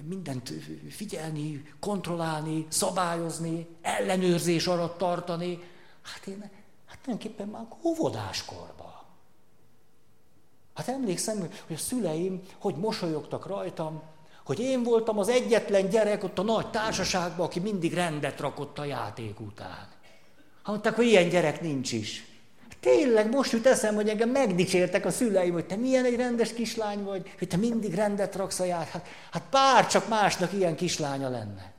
[0.07, 0.53] mindent
[0.89, 5.59] figyelni, kontrollálni, szabályozni, ellenőrzés alatt tartani.
[6.01, 6.39] Hát én,
[6.85, 8.93] hát tulajdonképpen már óvodáskorban.
[10.73, 14.01] Hát emlékszem, hogy a szüleim, hogy mosolyogtak rajtam,
[14.45, 18.83] hogy én voltam az egyetlen gyerek ott a nagy társaságban, aki mindig rendet rakott a
[18.83, 19.92] játék után.
[20.63, 22.25] Ha mondták, hogy ilyen gyerek nincs is.
[22.79, 27.03] Tényleg most jut eszem, hogy engem megdicsértek a szüleim, hogy te milyen egy rendes kislány
[27.03, 28.87] vagy, hogy te mindig rendet raksz a ját.
[28.87, 31.73] Hát, hát bár csak másnak ilyen kislánya lenne.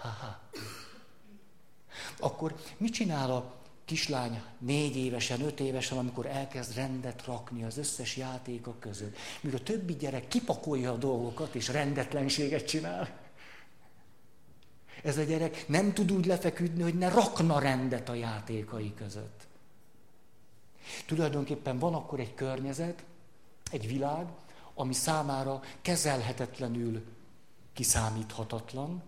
[0.00, 0.40] Ha-ha.
[2.18, 8.16] Akkor mit csinál a kislány négy évesen, öt évesen, amikor elkezd rendet rakni az összes
[8.16, 13.23] játékok között, míg a többi gyerek kipakolja a dolgokat és rendetlenséget csinál.
[15.04, 19.46] Ez a gyerek nem tud úgy lefeküdni, hogy ne rakna rendet a játékai között.
[21.06, 23.04] Tulajdonképpen van akkor egy környezet,
[23.70, 24.26] egy világ,
[24.74, 27.04] ami számára kezelhetetlenül
[27.72, 29.02] kiszámíthatatlan,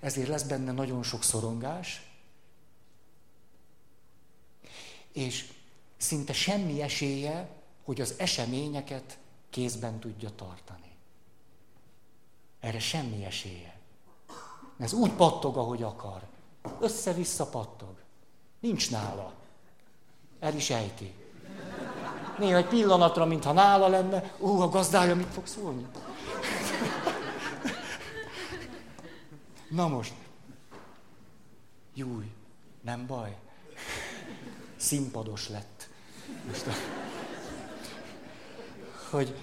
[0.00, 2.10] ezért lesz benne nagyon sok szorongás,
[5.12, 5.52] és
[5.96, 7.48] szinte semmi esélye,
[7.84, 9.18] hogy az eseményeket
[9.50, 10.90] kézben tudja tartani.
[12.60, 13.75] Erre semmi esélye.
[14.78, 16.22] Ez úgy pattog, ahogy akar.
[16.80, 17.94] Össze-vissza pattog.
[18.60, 19.32] Nincs nála.
[20.40, 21.14] El is ejti.
[22.38, 25.86] Néha egy pillanatra, mintha nála lenne, ú, a gazdája mit fog szólni?
[29.68, 30.14] Na most.
[31.94, 32.32] Júj,
[32.82, 33.36] nem baj
[34.76, 35.88] színpados lett.
[36.46, 36.72] Most a...
[39.10, 39.36] Hogy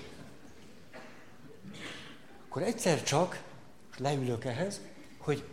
[2.45, 3.43] akkor egyszer csak,
[3.97, 4.81] leülök ehhez,
[5.23, 5.43] hogy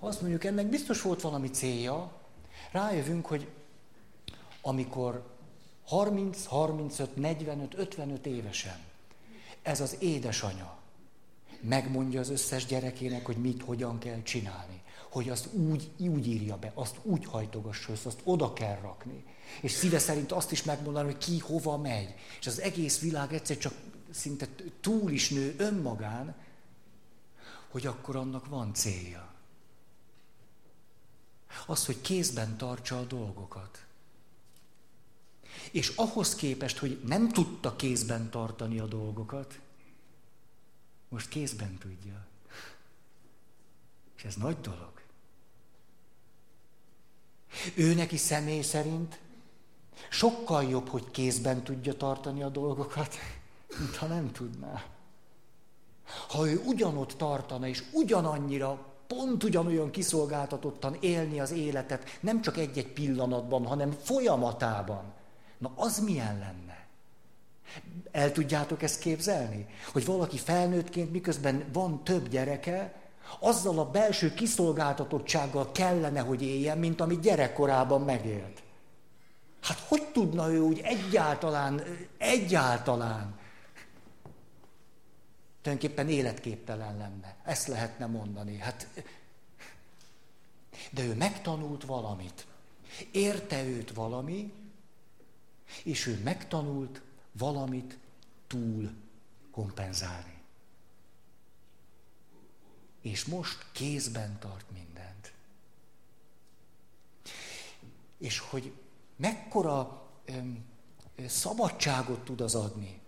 [0.00, 2.12] azt mondjuk, ennek biztos volt valami célja,
[2.72, 3.48] rájövünk, hogy
[4.60, 5.22] amikor
[5.84, 8.88] 30, 35, 45, 55 évesen
[9.62, 10.78] ez az édesanya
[11.60, 14.82] megmondja az összes gyerekének, hogy mit, hogyan kell csinálni.
[15.10, 19.24] Hogy azt úgy, úgy írja be, azt úgy hajtogassa össze, azt oda kell rakni.
[19.60, 22.14] És szíve szerint azt is megmondani, hogy ki hova megy.
[22.40, 23.72] És az egész világ egyszer csak
[24.10, 24.46] szinte
[24.80, 26.34] túl is nő önmagán,
[27.70, 29.34] hogy akkor annak van célja.
[31.66, 33.84] Az, hogy kézben tartsa a dolgokat.
[35.70, 39.60] És ahhoz képest, hogy nem tudta kézben tartani a dolgokat,
[41.08, 42.26] most kézben tudja.
[44.16, 45.00] És ez nagy dolog.
[47.74, 49.20] Ő neki személy szerint
[50.10, 53.14] sokkal jobb, hogy kézben tudja tartani a dolgokat,
[53.78, 54.99] mint ha nem tudná.
[56.28, 62.92] Ha ő ugyanott tartana, és ugyanannyira, pont ugyanolyan kiszolgáltatottan élni az életet, nem csak egy-egy
[62.92, 65.02] pillanatban, hanem folyamatában,
[65.58, 66.78] na az milyen lenne?
[68.10, 69.66] El tudjátok ezt képzelni?
[69.92, 72.94] Hogy valaki felnőttként, miközben van több gyereke,
[73.38, 78.62] azzal a belső kiszolgáltatottsággal kellene, hogy éljen, mint amit gyerekkorában megélt.
[79.62, 81.82] Hát hogy tudna ő úgy egyáltalán,
[82.18, 83.38] egyáltalán
[85.62, 87.36] tulajdonképpen életképtelen lenne.
[87.44, 88.58] Ezt lehetne mondani.
[88.58, 88.88] Hát,
[90.90, 92.46] de ő megtanult valamit.
[93.12, 94.52] Érte őt valami,
[95.84, 97.98] és ő megtanult valamit
[98.46, 98.90] túl
[99.50, 100.38] kompenzálni.
[103.00, 105.32] És most kézben tart mindent.
[108.18, 108.72] És hogy
[109.16, 110.64] mekkora öm,
[111.26, 113.00] szabadságot tud az adni,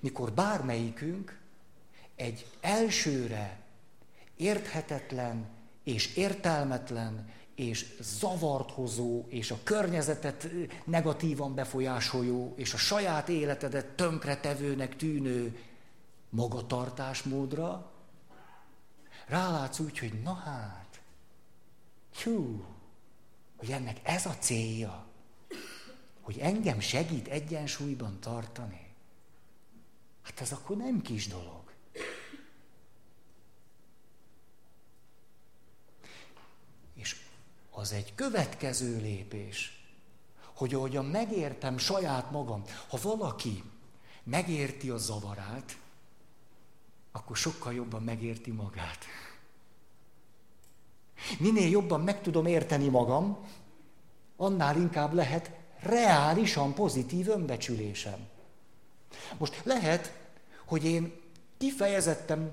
[0.00, 1.40] mikor bármelyikünk
[2.16, 3.60] egy elsőre
[4.36, 5.48] érthetetlen
[5.84, 10.48] és értelmetlen és zavart hozó, és a környezetet
[10.84, 15.58] negatívan befolyásoló, és a saját életedet tönkretevőnek tűnő
[16.30, 17.92] magatartásmódra,
[19.26, 21.00] rálátsz úgy, hogy na hát,
[22.22, 22.64] hú,
[23.56, 25.06] hogy ennek ez a célja,
[26.20, 28.86] hogy engem segít egyensúlyban tartani.
[30.22, 31.61] Hát ez akkor nem kis dolog.
[37.74, 39.84] Az egy következő lépés,
[40.54, 43.62] hogy ahogyan megértem saját magam, ha valaki
[44.22, 45.78] megérti a zavarát,
[47.12, 49.04] akkor sokkal jobban megérti magát.
[51.38, 53.46] Minél jobban meg tudom érteni magam,
[54.36, 58.26] annál inkább lehet reálisan pozitív önbecsülésem.
[59.38, 60.18] Most lehet,
[60.64, 61.20] hogy én
[61.58, 62.52] kifejezetten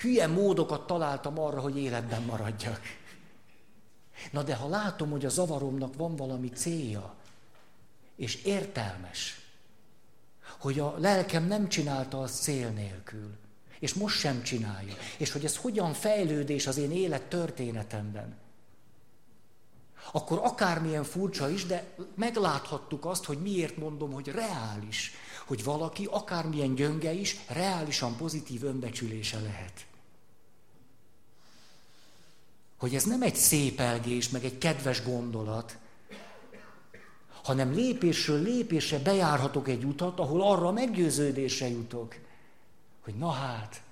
[0.00, 2.80] hülye módokat találtam arra, hogy életben maradjak.
[4.30, 7.14] Na de ha látom, hogy a zavaromnak van valami célja,
[8.16, 9.40] és értelmes,
[10.58, 13.30] hogy a lelkem nem csinálta azt cél nélkül,
[13.78, 18.36] és most sem csinálja, és hogy ez hogyan fejlődés az én élet történetemben,
[20.12, 25.12] akkor akármilyen furcsa is, de megláthattuk azt, hogy miért mondom, hogy reális,
[25.46, 29.86] hogy valaki akármilyen gyönge is, reálisan pozitív önbecsülése lehet
[32.80, 35.78] hogy ez nem egy szépelgés, meg egy kedves gondolat,
[37.42, 42.16] hanem lépésről lépésre bejárhatok egy utat, ahol arra a meggyőződésre jutok,
[43.04, 43.82] hogy na hát.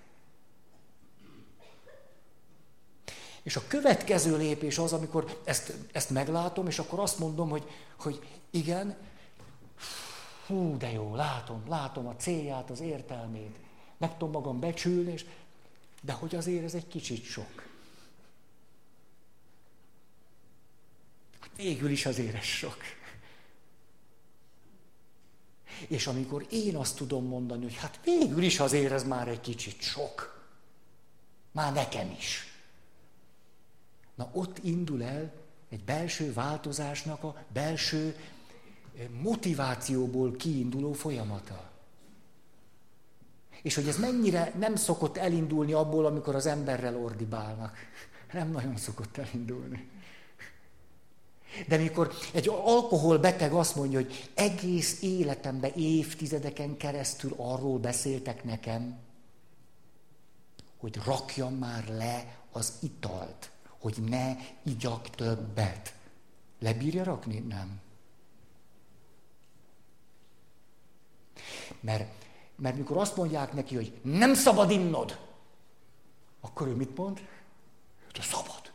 [3.43, 7.65] És a következő lépés az, amikor ezt, ezt meglátom, és akkor azt mondom, hogy,
[7.99, 8.21] hogy
[8.51, 8.97] igen,
[10.47, 13.57] hú, de jó, látom, látom a célját, az értelmét,
[13.97, 15.25] meg tudom magam becsülni, és,
[16.03, 17.68] de hogy azért ez egy kicsit sok.
[21.59, 22.77] Végül is azért ez sok.
[25.89, 29.81] És amikor én azt tudom mondani, hogy hát végül is azért ez már egy kicsit
[29.81, 30.45] sok.
[31.53, 32.47] Már nekem is.
[34.15, 35.33] Na ott indul el
[35.69, 38.17] egy belső változásnak a belső
[38.99, 41.71] eh, motivációból kiinduló folyamata.
[43.63, 47.77] És hogy ez mennyire nem szokott elindulni abból, amikor az emberrel ordibálnak.
[48.33, 49.89] Nem nagyon szokott elindulni.
[51.67, 58.99] De mikor egy alkoholbeteg azt mondja, hogy egész életemben, évtizedeken keresztül arról beszéltek nekem,
[60.77, 65.95] hogy rakjam már le az italt, hogy ne igyak többet.
[66.59, 67.39] Lebírja rakni?
[67.39, 67.81] Nem.
[71.81, 72.25] Mert,
[72.57, 75.19] mert mikor azt mondják neki, hogy nem szabad innod,
[76.41, 77.21] akkor ő mit mond?
[78.13, 78.68] De szabad.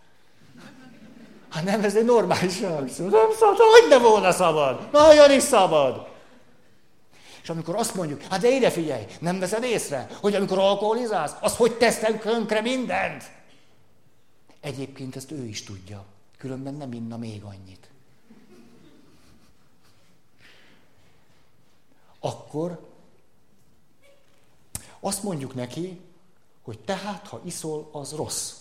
[1.53, 3.07] Hát nem, ez egy normális reakció.
[3.07, 4.91] Nem szabad, hogy ne volna szabad.
[4.91, 6.07] Nagyon is szabad.
[7.41, 11.55] És amikor azt mondjuk, hát de ide figyelj, nem veszed észre, hogy amikor alkoholizálsz, az
[11.55, 13.31] hogy tesz tönkre mindent?
[14.59, 16.05] Egyébként ezt ő is tudja,
[16.37, 17.89] különben nem inna még annyit.
[22.19, 22.79] Akkor
[24.99, 25.99] azt mondjuk neki,
[26.61, 28.53] hogy tehát, ha iszol, az rossz.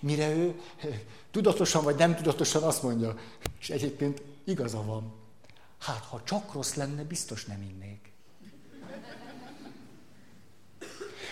[0.00, 0.60] Mire ő
[1.30, 3.14] tudatosan vagy nem tudatosan azt mondja,
[3.60, 5.12] és egyébként igaza van.
[5.80, 8.12] Hát, ha csak rossz lenne, biztos nem innék.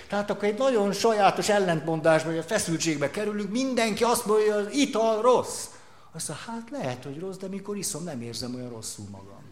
[0.09, 4.73] Tehát akkor egy nagyon sajátos ellentmondásba, vagy a feszültségbe kerülünk, mindenki azt mondja, hogy az
[4.73, 5.67] ital rossz.
[6.13, 9.43] Azt mondja, hát lehet, hogy rossz, de mikor iszom, nem érzem olyan rosszul magam.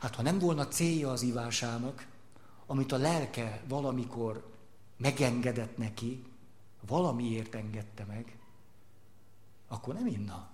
[0.00, 2.06] Hát ha nem volna célja az ivásának,
[2.66, 4.49] amit a lelke valamikor
[5.00, 6.24] megengedett neki,
[6.86, 8.38] valamiért engedte meg,
[9.68, 10.50] akkor nem inna.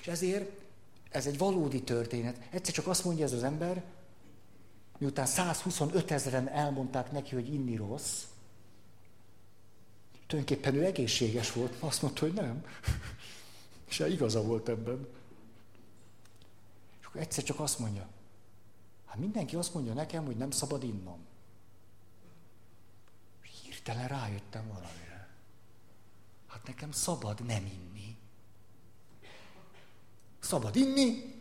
[0.00, 0.60] És ezért
[1.10, 2.46] ez egy valódi történet.
[2.50, 3.84] Egyszer csak azt mondja ez az ember,
[4.98, 8.24] miután 125 ezeren elmondták neki, hogy inni rossz,
[10.26, 12.64] tulajdonképpen ő egészséges volt, azt mondta, hogy nem.
[13.88, 15.08] És igaza volt ebben.
[17.00, 18.08] És akkor egyszer csak azt mondja,
[19.06, 21.30] hát mindenki azt mondja nekem, hogy nem szabad innom.
[23.84, 25.28] Hirtelen rájöttem valamire.
[26.48, 28.18] Hát nekem szabad nem inni.
[30.40, 31.34] Szabad inni,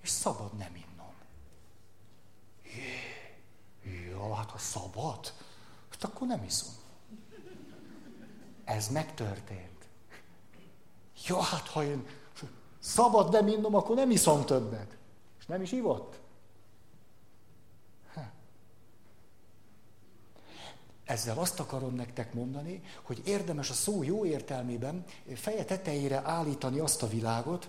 [0.00, 1.14] és szabad nem innom.
[3.82, 5.32] Jé, ja, hát ha szabad,
[5.90, 6.74] hát akkor nem iszom.
[8.64, 9.88] Ez megtörtént.
[11.26, 12.06] Jó, hát ha én
[12.78, 14.96] szabad nem innom, akkor nem iszom többet.
[15.38, 16.20] És nem is ivott.
[21.12, 25.04] Ezzel azt akarom nektek mondani, hogy érdemes a szó jó értelmében
[25.34, 27.68] feje tetejére állítani azt a világot,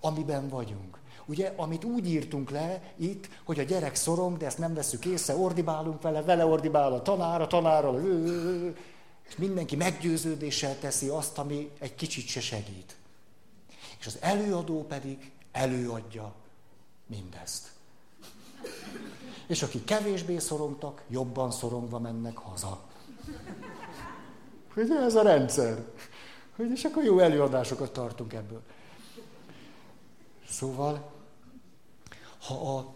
[0.00, 0.98] amiben vagyunk.
[1.26, 5.36] Ugye, amit úgy írtunk le itt, hogy a gyerek szorong, de ezt nem veszük észre,
[5.36, 8.00] ordibálunk vele, vele ordibál a tanár, a tanárral,
[9.28, 12.96] és mindenki meggyőződéssel teszi azt, ami egy kicsit se segít.
[13.98, 16.34] És az előadó pedig előadja
[17.06, 17.70] mindezt.
[19.48, 22.80] És akik kevésbé szorongtak, jobban szorongva mennek haza.
[24.74, 25.84] Hogy ez a rendszer.
[26.56, 28.62] Hogy és akkor jó előadásokat tartunk ebből.
[30.48, 31.10] Szóval,
[32.46, 32.94] ha a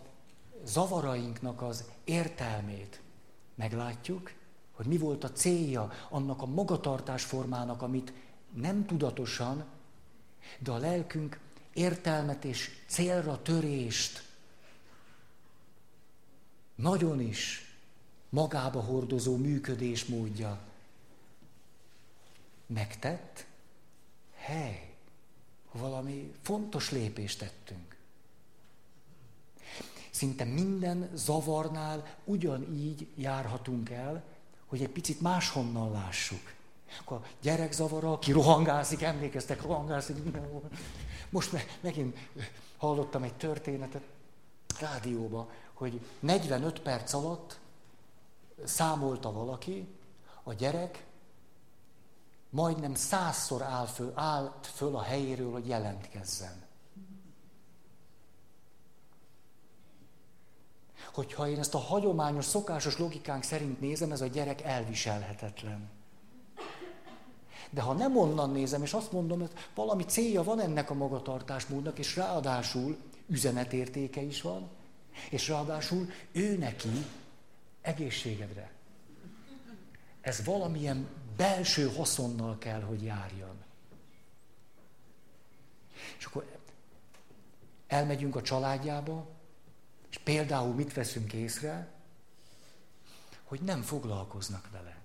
[0.64, 3.00] zavarainknak az értelmét
[3.54, 4.32] meglátjuk,
[4.72, 8.12] hogy mi volt a célja annak a magatartás formának, amit
[8.54, 9.64] nem tudatosan,
[10.58, 11.40] de a lelkünk
[11.72, 14.31] értelmet és célra törést
[16.82, 17.74] nagyon is
[18.28, 20.58] magába hordozó működésmódja
[22.66, 23.46] megtett,
[24.34, 24.94] hely,
[25.72, 27.96] valami fontos lépést tettünk.
[30.10, 34.24] Szinte minden zavarnál ugyanígy járhatunk el,
[34.66, 36.52] hogy egy picit máshonnan lássuk.
[37.00, 40.16] Akkor a gyerek zavara, aki rohangászik, emlékeztek, rohangászik.
[41.30, 42.18] Most megint
[42.76, 44.02] hallottam egy történetet
[44.80, 45.50] rádióba,
[45.82, 47.58] hogy 45 perc alatt
[48.64, 49.88] számolta valaki,
[50.42, 51.06] a gyerek
[52.50, 56.62] majdnem százszor áll föl, állt föl a helyéről, hogy jelentkezzen.
[61.14, 65.90] Hogyha én ezt a hagyományos, szokásos logikánk szerint nézem, ez a gyerek elviselhetetlen.
[67.70, 71.98] De ha nem onnan nézem, és azt mondom, hogy valami célja van ennek a magatartásmódnak,
[71.98, 74.70] és ráadásul üzenetértéke is van,
[75.30, 77.06] és ráadásul ő neki
[77.80, 78.72] egészségedre.
[80.20, 83.62] Ez valamilyen belső haszonnal kell, hogy járjon.
[86.18, 86.58] És akkor
[87.86, 89.28] elmegyünk a családjába,
[90.10, 91.92] és például mit veszünk észre,
[93.44, 94.96] hogy nem foglalkoznak vele.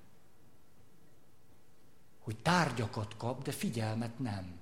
[2.19, 4.56] Hogy tárgyakat kap, de figyelmet nem.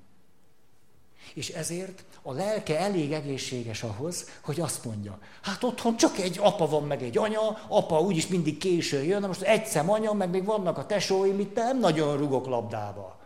[1.33, 6.67] És ezért a lelke elég egészséges ahhoz, hogy azt mondja, hát otthon csak egy apa
[6.67, 10.29] van, meg egy anya, apa úgyis mindig késő jön, na most egy szem anya, meg
[10.29, 13.19] még vannak a tesóim, itt nem nagyon rugok labdába.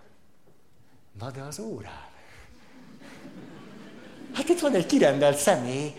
[1.19, 2.07] Na de az órán.
[4.33, 5.93] Hát itt van egy kirendelt személy.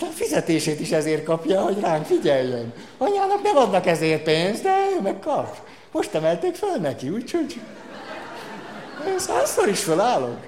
[0.00, 2.72] A fizetését is ezért kapja, hogy ránk figyeljen.
[2.98, 5.66] Anyának nem adnak ezért pénzt, de ő meg kap.
[5.92, 7.60] Most emelték föl neki, úgyhogy...
[9.18, 10.46] Százszor is felállok.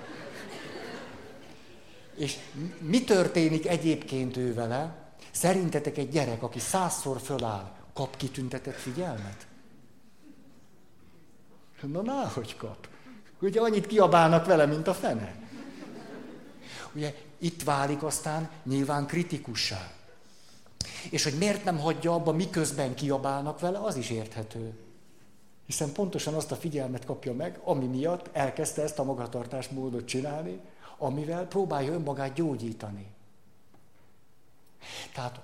[2.16, 2.36] És
[2.78, 4.94] mi történik egyébként ő vele?
[5.30, 9.46] Szerintetek egy gyerek, aki százszor föláll, kap kitüntetett figyelmet?
[11.80, 12.88] Na, na, hogy kap.
[13.40, 15.34] Ugye annyit kiabálnak vele, mint a fene.
[16.92, 19.92] Ugye itt válik aztán nyilván kritikussá.
[21.10, 24.72] És hogy miért nem hagyja abba, miközben kiabálnak vele, az is érthető.
[25.70, 30.60] Hiszen pontosan azt a figyelmet kapja meg, ami miatt elkezdte ezt a magatartásmódot csinálni,
[30.98, 33.06] amivel próbálja önmagát gyógyítani.
[35.14, 35.40] Tehát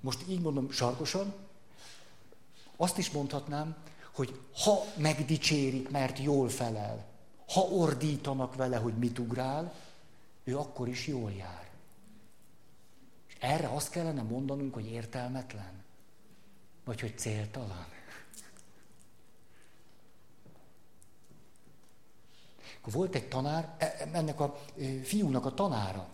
[0.00, 1.34] most így mondom sarkosan,
[2.76, 3.76] azt is mondhatnám,
[4.14, 7.04] hogy ha megdicsérik, mert jól felel,
[7.48, 9.74] ha ordítanak vele, hogy mit ugrál,
[10.44, 11.70] ő akkor is jól jár.
[13.28, 15.82] És erre azt kellene mondanunk, hogy értelmetlen?
[16.84, 18.00] Vagy hogy céltalan?
[22.82, 26.08] Akkor volt egy tanár, e, ennek a e, fiúnak a tanára.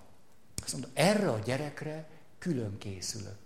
[0.64, 2.09] Azt mondta, erre a gyerekre
[2.39, 3.39] külön készülök.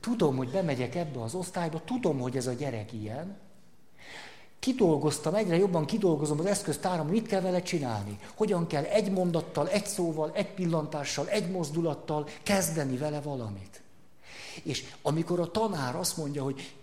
[0.00, 3.36] Tudom, hogy bemegyek ebbe az osztályba, tudom, hogy ez a gyerek ilyen.
[4.58, 8.18] Kidolgoztam, egyre jobban kidolgozom az eszköztáram, mit kell vele csinálni.
[8.34, 13.82] Hogyan kell egy mondattal, egy szóval, egy pillantással, egy mozdulattal kezdeni vele valamit.
[14.62, 16.74] És amikor a tanár azt mondja, hogy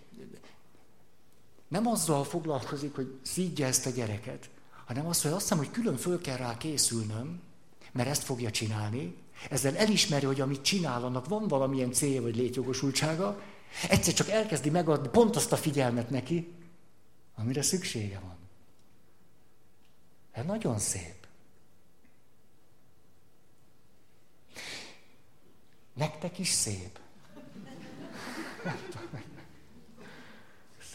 [1.72, 4.50] nem azzal foglalkozik, hogy szídja ezt a gyereket,
[4.86, 7.40] hanem azt, hogy azt hiszem, hogy külön föl kell rá készülnöm,
[7.92, 9.16] mert ezt fogja csinálni,
[9.50, 13.42] ezzel elismeri, hogy amit csinál, annak van valamilyen célja vagy létjogosultsága,
[13.88, 16.52] egyszer csak elkezdi megadni pont azt a figyelmet neki,
[17.34, 18.36] amire szüksége van.
[20.32, 21.26] Ez nagyon szép.
[25.94, 26.98] Nektek is szép.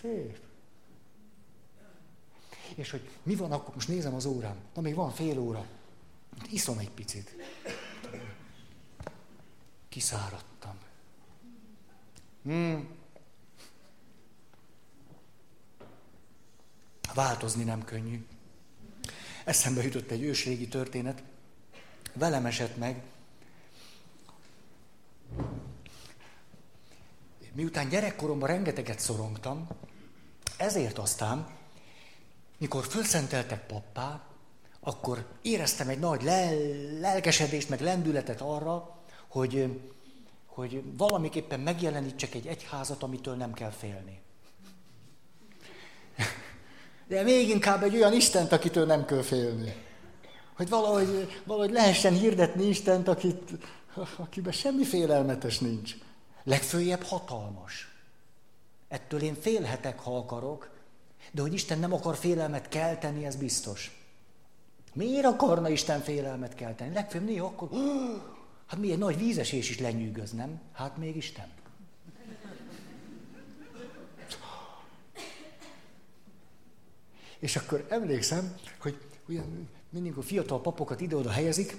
[0.02, 0.47] Szép.
[2.78, 5.66] És hogy mi van akkor, most nézem az órám, na még van fél óra.
[6.50, 7.36] Iszom egy picit.
[9.90, 10.78] Kiszáradtam.
[12.44, 12.88] Hmm.
[17.14, 18.26] Változni nem könnyű.
[19.46, 21.24] Eszembe jutott egy ősrégi történet.
[22.14, 23.04] Velem esett meg.
[27.54, 29.68] Miután gyerekkoromban rengeteget szorongtam,
[30.58, 31.48] ezért aztán,
[32.58, 34.22] mikor fölszenteltek pappá,
[34.80, 38.98] akkor éreztem egy nagy lel- lelkesedést, meg lendületet arra,
[39.28, 39.82] hogy,
[40.46, 44.22] hogy valamiképpen megjelenítsek egy egyházat, amitől nem kell félni.
[47.08, 49.76] De még inkább egy olyan Istent, akitől nem kell félni.
[50.56, 53.52] Hogy valahogy, valahogy lehessen hirdetni Istent, akit,
[54.18, 55.96] akiben semmi félelmetes nincs.
[56.44, 57.92] Legfőjebb hatalmas.
[58.88, 60.77] Ettől én félhetek, ha akarok,
[61.32, 64.02] de hogy Isten nem akar félelmet kelteni, ez biztos.
[64.94, 66.94] Miért akarna Isten félelmet kelteni?
[66.94, 67.70] Legfőbb néha akkor,
[68.68, 70.62] Hát milyen nagy vízesés is lenyűgöz, nem?
[70.72, 71.48] Hát még Isten.
[77.40, 78.98] És akkor emlékszem, hogy
[79.28, 79.42] ugye,
[79.90, 81.78] mindig a fiatal papokat ide-oda helyezik,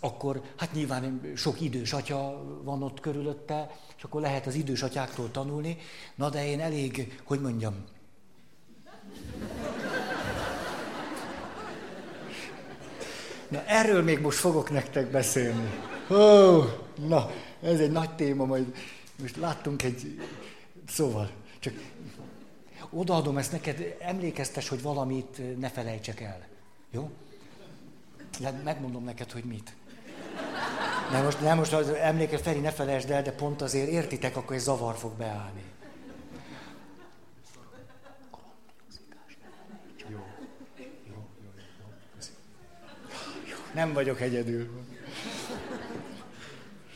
[0.00, 5.30] akkor hát nyilván sok idős atya van ott körülötte, és akkor lehet az idős atyáktól
[5.30, 5.78] tanulni.
[6.14, 7.84] Na de én elég, hogy mondjam,
[13.48, 15.70] Na erről még most fogok nektek beszélni.
[16.10, 16.62] Ó,
[17.06, 17.30] na,
[17.62, 18.74] ez egy nagy téma, majd
[19.20, 20.20] most láttunk egy...
[20.88, 21.74] Szóval, csak
[22.90, 26.46] odaadom ezt neked, emlékeztes, hogy valamit ne felejtsek el.
[26.90, 27.10] Jó?
[28.40, 29.74] De megmondom neked, hogy mit.
[31.12, 34.56] Nem most, nem most az emléke, Feri, ne felejtsd el, de pont azért értitek, akkor
[34.56, 35.62] egy zavar fog beállni.
[43.76, 44.68] Nem vagyok egyedül.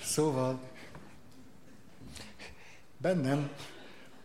[0.04, 0.60] Szóval
[2.96, 3.50] bennem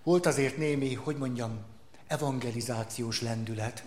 [0.04, 1.60] volt azért némi, hogy mondjam,
[2.08, 3.84] evangelizációs lendület,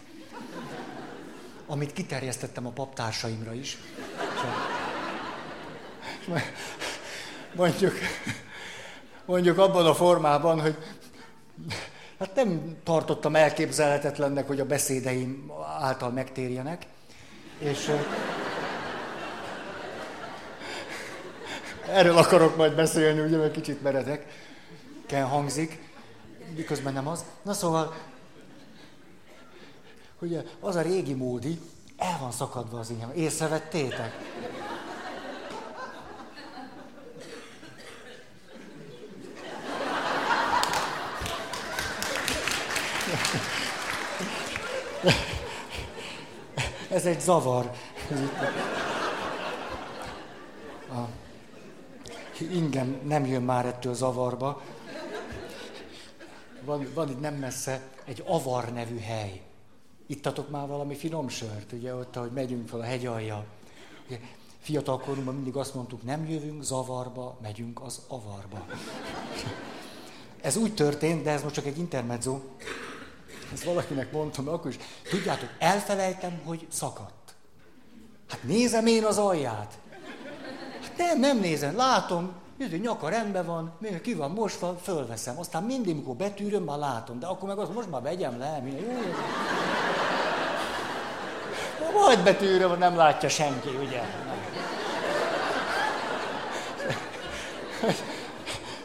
[1.67, 3.79] amit kiterjesztettem a paptársaimra is.
[7.55, 7.95] Mondjuk,
[9.25, 10.77] mondjuk abban a formában, hogy
[12.19, 16.87] hát nem tartottam elképzelhetetlennek, hogy a beszédeim által megtérjenek,
[17.59, 17.91] és
[21.93, 24.27] Erről akarok majd beszélni, ugye, mert kicsit meredek.
[25.07, 25.91] Kell hangzik,
[26.57, 27.25] miközben nem az.
[27.43, 27.95] Na szóval,
[30.21, 31.61] ugye az a régi módi,
[31.97, 33.13] el van szakadva az ingem.
[33.15, 34.13] Észrevettétek?
[46.91, 47.71] Ez egy zavar.
[50.91, 51.28] A
[52.41, 54.63] ingem nem jön már ettől zavarba.
[56.65, 59.43] Van, van itt nem messze egy Avar nevű hely.
[60.07, 63.45] Ittatok már valami finom sört, ugye ott, ahogy megyünk fel a hegyalja.
[64.07, 64.21] Ugye,
[64.61, 68.67] fiatal mindig azt mondtuk, nem jövünk zavarba, megyünk az avarba.
[70.41, 72.41] Ez úgy történt, de ez most csak egy intermezzo.
[73.53, 74.79] Ezt valakinek mondtam, akkor is.
[75.11, 77.35] Tudjátok, elfelejtem, hogy szakadt.
[78.29, 79.79] Hát nézem én az alját.
[80.99, 83.73] Nem, nem nézem, látom, hogy nyaka rendben van,
[84.03, 85.39] ki van mosva, fölveszem.
[85.39, 87.19] Aztán mindig, mikor betűröm, már látom.
[87.19, 88.93] De akkor meg azt most már vegyem le, minden jó.
[92.01, 94.03] Majd betűröm, nem látja senki, ugye?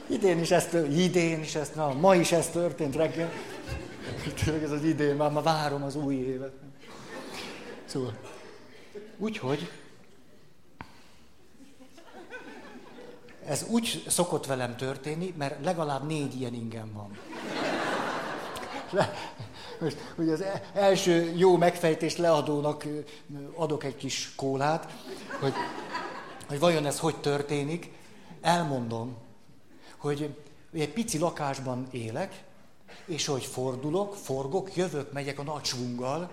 [0.07, 3.31] Idén is ez történt, idén is ez, na, ma is ez történt reggel.
[4.43, 6.51] Tényleg ez az idén, már, már várom az új évet.
[7.85, 8.13] Szóval,
[9.17, 9.69] úgyhogy,
[13.47, 17.17] ez úgy szokott velem történni, mert legalább négy ilyen ingem van.
[18.89, 19.13] Le,
[19.79, 22.85] most, hogy az első jó megfejtés leadónak
[23.55, 24.91] adok egy kis kólát,
[25.39, 25.53] hogy,
[26.47, 27.91] hogy vajon ez hogy történik.
[28.41, 29.15] Elmondom,
[29.97, 30.35] hogy
[30.73, 32.43] egy pici lakásban élek,
[33.05, 36.29] és hogy fordulok, forgok, jövök, megyek a nagy svunggal,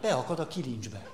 [0.00, 1.13] beakad a kilincsbe.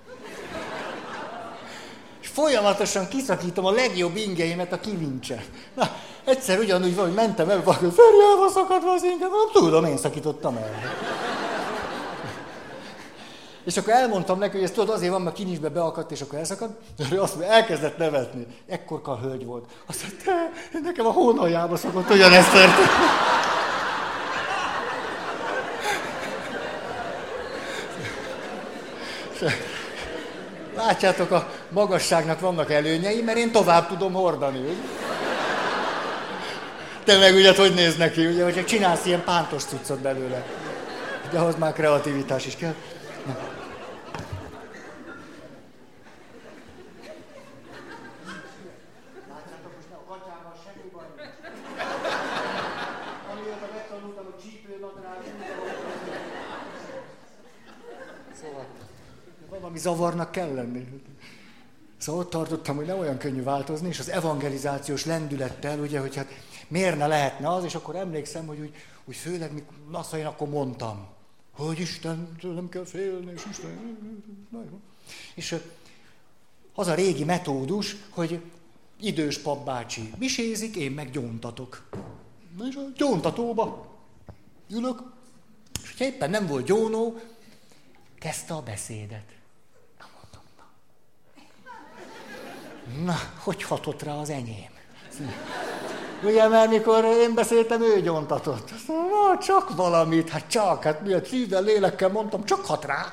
[2.32, 5.44] Folyamatosan kiszakítom a legjobb ingeimet a kilincse.
[5.74, 5.90] Na,
[6.24, 9.96] egyszer ugyanúgy van, hogy mentem el, valaki, Feri, el szakadva az ingem, nem tudom, én
[9.96, 10.70] szakítottam el.
[13.64, 16.80] És akkor elmondtam neki, hogy ez tudod, azért van, mert kinincsbe beakadt, és akkor elszakadt.
[16.98, 18.46] És azt mondja, elkezdett nevetni.
[18.68, 19.64] Ekkorka hölgy volt.
[19.86, 20.24] Azt mondta,
[20.72, 22.88] te, nekem a hónaljába szokott ugyanezt történni.
[30.86, 34.58] Látjátok, a magasságnak vannak előnyei, mert én tovább tudom hordani.
[34.58, 34.72] Ugye?
[37.04, 40.44] Te meg ugye, hogy néz neki, ugye, hogy csinálsz ilyen pántos cuccot belőle.
[41.30, 42.74] De ahhoz már kreativitás is kell.
[43.26, 43.59] Na.
[59.80, 60.88] Zavarnak kell lenni.
[61.96, 66.28] Szóval ott tartottam, hogy nem olyan könnyű változni, és az evangelizációs lendülettel, ugye, hogy hát
[66.68, 68.74] miért ne lehetne az, és akkor emlékszem, hogy úgy,
[69.04, 71.06] úgy főleg, mikor azt én akkor mondtam,
[71.50, 73.98] hogy Isten, nem kell félni, és Isten...
[75.34, 75.56] És
[76.74, 78.40] az a régi metódus, hogy
[79.00, 81.88] idős papbácsi misézik, én meg gyóntatok.
[82.56, 83.86] Na és a gyóntatóba
[84.70, 85.02] ülök,
[85.82, 87.20] és hogyha éppen nem volt gyónó,
[88.18, 89.39] kezdte a beszédet.
[93.04, 94.68] Na, hogy hatott rá az enyém?
[96.22, 98.70] Ugye, mert mikor én beszéltem, ő gyontatott.
[98.86, 103.06] Na, csak valamit, hát csak, hát miért szívvel, lélekkel mondtam, csak hat rá.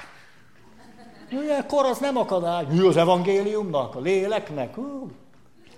[1.31, 2.65] Ugye, kor az nem akadály.
[2.69, 4.75] Mi az evangéliumnak, a léleknek?
[4.75, 5.11] Hú.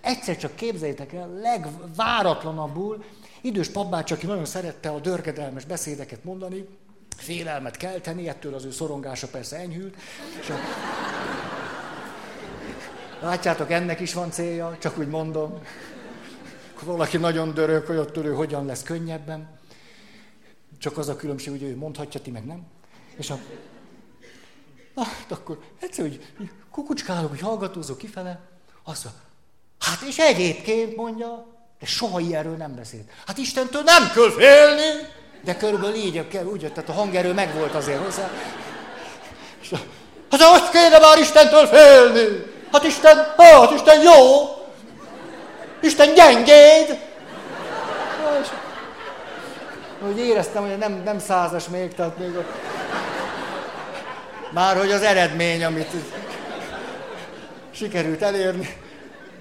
[0.02, 3.04] Egyszer csak képzeljétek el, legváratlanabbul,
[3.42, 6.68] idős papbács, aki nagyon szerette a dörgedelmes beszédeket mondani,
[7.18, 9.96] félelmet kelteni, ettől az ő szorongása persze enyhült.
[10.40, 10.56] És a
[13.22, 15.60] Látjátok, ennek is van célja, csak úgy mondom.
[16.84, 19.60] Valaki nagyon dörög, hogy ott ő hogyan lesz könnyebben.
[20.80, 22.62] Csak az a különbség, hogy ő mondhatja, ti meg nem.
[23.18, 23.40] És a...
[24.96, 26.26] Na, hát akkor egyszer, hogy
[26.72, 28.40] kukucskálok, hogy hallgatózok kifele,
[28.84, 29.22] azt mondja,
[29.80, 31.46] hát és egyébként mondja,
[31.80, 33.10] de soha ilyenről nem beszélt.
[33.26, 35.08] Hát Istentől nem kell félni,
[35.44, 38.32] de körülbelül így kell, úgy, tehát a hangerő megvolt azért hozzá.
[40.32, 42.58] Hát azt kéne már Istentől félni!
[42.72, 44.14] Hát Isten, hát Isten jó!
[45.82, 47.08] Isten gyengéd!
[48.42, 48.48] És,
[50.08, 52.52] úgy éreztem, hogy nem, nem százas még, tehát még ott...
[54.52, 55.92] Már hogy az eredmény, amit
[57.72, 58.78] sikerült elérni.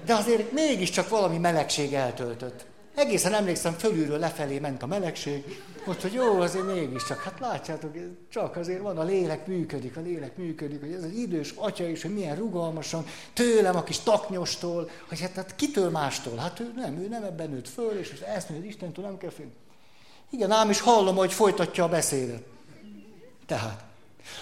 [0.05, 2.65] De azért mégiscsak valami melegség eltöltött.
[2.99, 7.95] Egészen emlékszem, fölülről lefelé ment a melegség, most, hogy jó, azért mégiscsak, hát látjátok,
[8.31, 12.01] csak azért van, a lélek működik, a lélek működik, hogy ez az idős atya is,
[12.01, 16.97] hogy milyen rugalmasan, tőlem a kis taknyostól, hogy hát, hát kitől mástól, hát ő nem,
[16.97, 19.53] ő nem ebben nőtt föl, és ezt mondja, hogy Istentől nem kell félni.
[20.29, 22.43] Igen, ám is hallom, hogy folytatja a beszédet.
[23.47, 23.83] Tehát,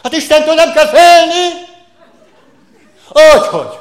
[0.03, 1.65] hát Istentől nem kell félni!
[3.07, 3.77] Hogy, hogy?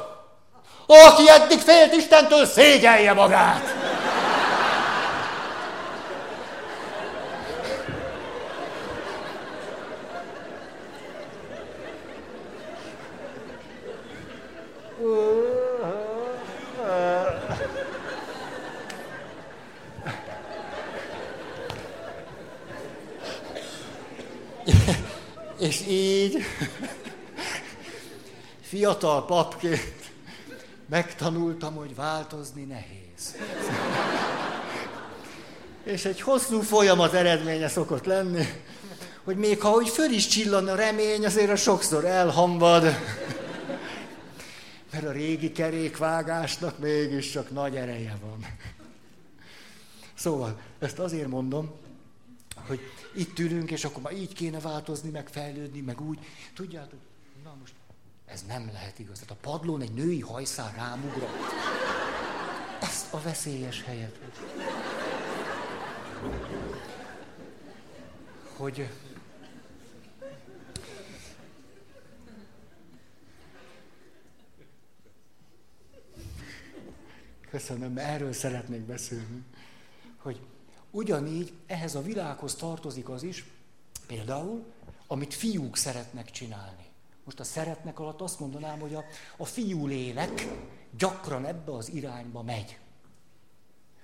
[0.85, 3.96] Aki eddig félt Istentől, szégyelje magát!
[25.59, 26.37] És így
[28.61, 29.95] fiatal papként
[30.89, 33.35] megtanultam, hogy változni nehéz.
[35.83, 38.45] És egy hosszú folyamat eredménye szokott lenni,
[39.23, 42.97] hogy még ha úgy föl is csillan a remény, azért a sokszor elhamvad.
[44.97, 48.45] Mert a régi kerékvágásnak mégiscsak nagy ereje van.
[50.13, 51.71] Szóval, ezt azért mondom,
[52.67, 52.79] hogy
[53.15, 56.19] itt ülünk, és akkor már így kéne változni, meg fejlődni, meg úgy.
[56.55, 56.99] Tudjátok,
[57.43, 57.73] na most
[58.25, 59.19] ez nem lehet igaz.
[59.19, 61.37] Tehát a padlón egy női hajszál rámugrott.
[62.81, 64.19] Ez a veszélyes helyet.
[68.55, 68.89] Hogy
[77.57, 79.43] Köszönöm, erről szeretnék beszélni.
[80.17, 80.39] Hogy
[80.91, 83.45] ugyanígy ehhez a világhoz tartozik az is,
[84.07, 84.63] például,
[85.07, 86.85] amit fiúk szeretnek csinálni.
[87.23, 89.03] Most a szeretnek alatt azt mondanám, hogy a,
[89.37, 90.47] a fiú lélek
[90.97, 92.79] gyakran ebbe az irányba megy.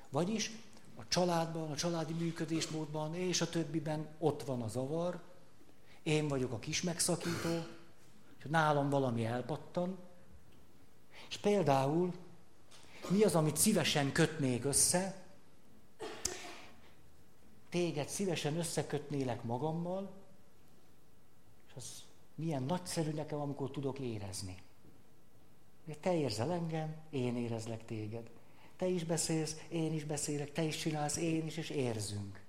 [0.10, 0.52] Vagyis
[0.96, 5.20] a családban, a családi működésmódban és a többiben ott van a zavar,
[6.04, 7.66] én vagyok a kis megszakító,
[8.38, 9.98] és nálam valami elpattan,
[11.30, 12.14] és például
[13.10, 15.24] mi az, amit szívesen kötnék össze,
[17.70, 20.12] téged szívesen összekötnélek magammal,
[21.68, 22.04] és az
[22.36, 24.56] milyen nagyszerű nekem, amikor tudok érezni.
[26.00, 28.30] Te érzel engem, én érezlek téged.
[28.78, 32.43] Te is beszélsz, én is beszélek, te is csinálsz, én is, és érzünk.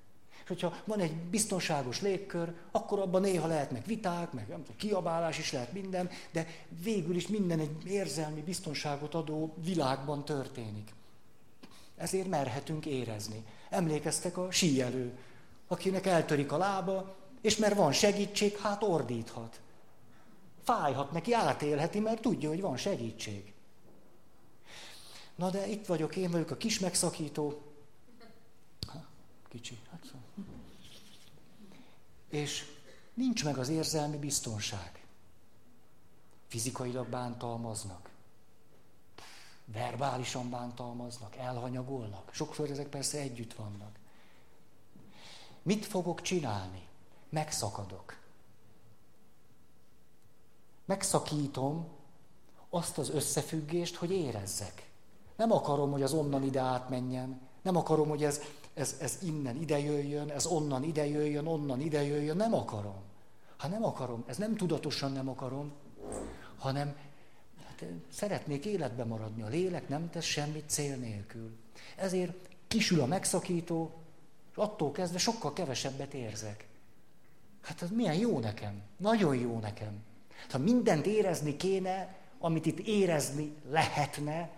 [0.45, 5.39] És hogyha van egy biztonságos légkör, akkor abban néha lehetnek viták, meg nem tudom, kiabálás
[5.39, 6.47] is lehet minden, de
[6.83, 10.95] végül is minden egy érzelmi biztonságot adó világban történik.
[11.97, 13.45] Ezért merhetünk érezni.
[13.71, 15.19] Emlékeztek a síelő,
[15.67, 19.61] akinek eltörik a lába, és mert van segítség, hát ordíthat.
[20.63, 23.53] Fájhat neki, átélheti, mert tudja, hogy van segítség.
[25.35, 27.63] Na de itt vagyok, én vagyok a kis megszakító.
[29.49, 29.79] Kicsi.
[32.35, 32.65] És
[33.15, 35.05] nincs meg az érzelmi biztonság.
[36.47, 38.11] Fizikailag bántalmaznak.
[39.65, 42.31] Verbálisan bántalmaznak, elhanyagolnak.
[42.33, 43.99] Sokszor ezek persze együtt vannak.
[45.63, 46.89] Mit fogok csinálni?
[47.29, 48.17] Megszakadok.
[50.85, 51.89] Megszakítom
[52.71, 54.91] azt az összefüggést, hogy érezzek.
[55.37, 57.41] Nem akarom, hogy az onnan ide átmenjen.
[57.63, 58.41] Nem akarom, hogy ez,
[58.75, 62.37] ez, ez innen ide jöjjön, ez onnan ide jöjjön, onnan ide jöjjön.
[62.37, 63.03] Nem akarom.
[63.57, 65.73] Ha nem akarom, ez nem tudatosan nem akarom,
[66.59, 66.97] hanem
[67.65, 69.43] hát, szeretnék életbe maradni.
[69.43, 71.57] A lélek nem tesz semmit cél nélkül.
[71.97, 73.93] Ezért kisül a megszakító,
[74.51, 76.67] és attól kezdve sokkal kevesebbet érzek.
[77.63, 78.83] Hát ez milyen jó nekem.
[78.97, 80.03] Nagyon jó nekem.
[80.51, 84.51] Ha mindent érezni kéne, amit itt érezni lehetne,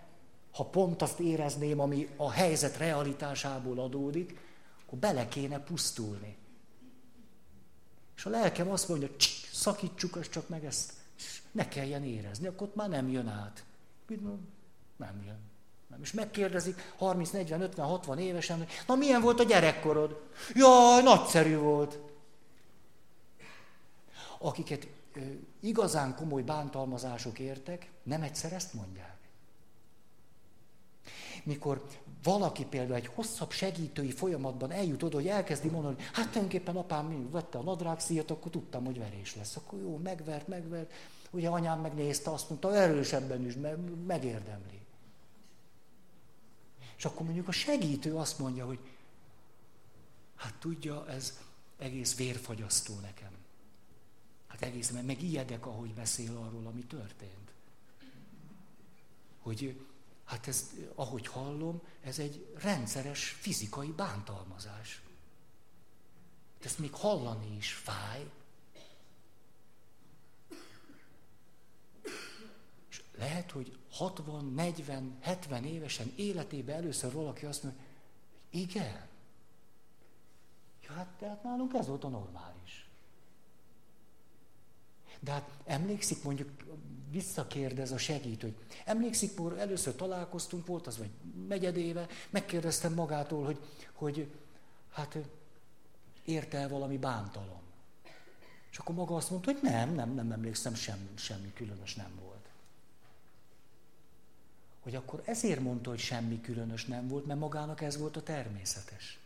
[0.57, 4.39] ha pont azt érezném, ami a helyzet realitásából adódik,
[4.85, 6.37] akkor bele kéne pusztulni.
[8.15, 10.93] És a lelkem azt mondja, hogy szakítsuk azt csak meg ezt,
[11.51, 13.63] ne kelljen érezni, akkor ott már nem jön át.
[14.97, 15.39] Nem jön.
[15.87, 16.01] Nem.
[16.01, 20.21] És megkérdezik 30, 40, 50, 60 évesen, hogy na milyen volt a gyerekkorod?
[20.53, 21.99] Jaj, nagyszerű volt.
[24.39, 25.19] Akiket ö,
[25.59, 29.16] igazán komoly bántalmazások értek, nem egyszer ezt mondják.
[31.43, 31.87] Mikor
[32.23, 37.27] valaki például egy hosszabb segítői folyamatban eljut oda, hogy elkezdi mondani, hát tulajdonképpen apám mi
[37.31, 39.55] vette a nadrágszíjat, akkor tudtam, hogy verés lesz.
[39.55, 40.91] Akkor jó, megvert, megvert.
[41.31, 43.53] Ugye anyám megnézte, azt mondta, erősebben is,
[44.05, 44.79] megérdemli.
[46.97, 48.79] És akkor mondjuk a segítő azt mondja, hogy
[50.35, 51.39] hát tudja, ez
[51.77, 53.31] egész vérfagyasztó nekem.
[54.47, 57.51] Hát egész, mert meg ijedek, ahogy beszél arról, ami történt.
[59.41, 59.85] Hogy
[60.27, 65.01] hát ez, ahogy hallom, ez egy rendszeres fizikai bántalmazás.
[66.63, 68.31] Ezt még hallani is fáj.
[72.89, 79.07] És lehet, hogy 60, 40, 70 évesen életében először valaki azt mondja, hogy igen.
[80.83, 82.89] Ja, hát, de hát nálunk ez volt a normális.
[85.19, 86.49] De hát emlékszik, mondjuk
[87.11, 88.55] visszakérdez a segítő, hogy
[88.85, 91.09] emlékszik, mikor először találkoztunk, volt az vagy
[91.47, 93.59] negyedéve, megkérdeztem magától, hogy,
[93.93, 94.31] hogy
[94.91, 95.17] hát
[96.25, 97.61] érte el valami bántalom.
[98.71, 102.37] És akkor maga azt mondta, hogy nem, nem, nem emlékszem, semmi, semmi különös nem volt
[104.87, 109.19] hogy akkor ezért mondta, hogy semmi különös nem volt, mert magának ez volt a természetes.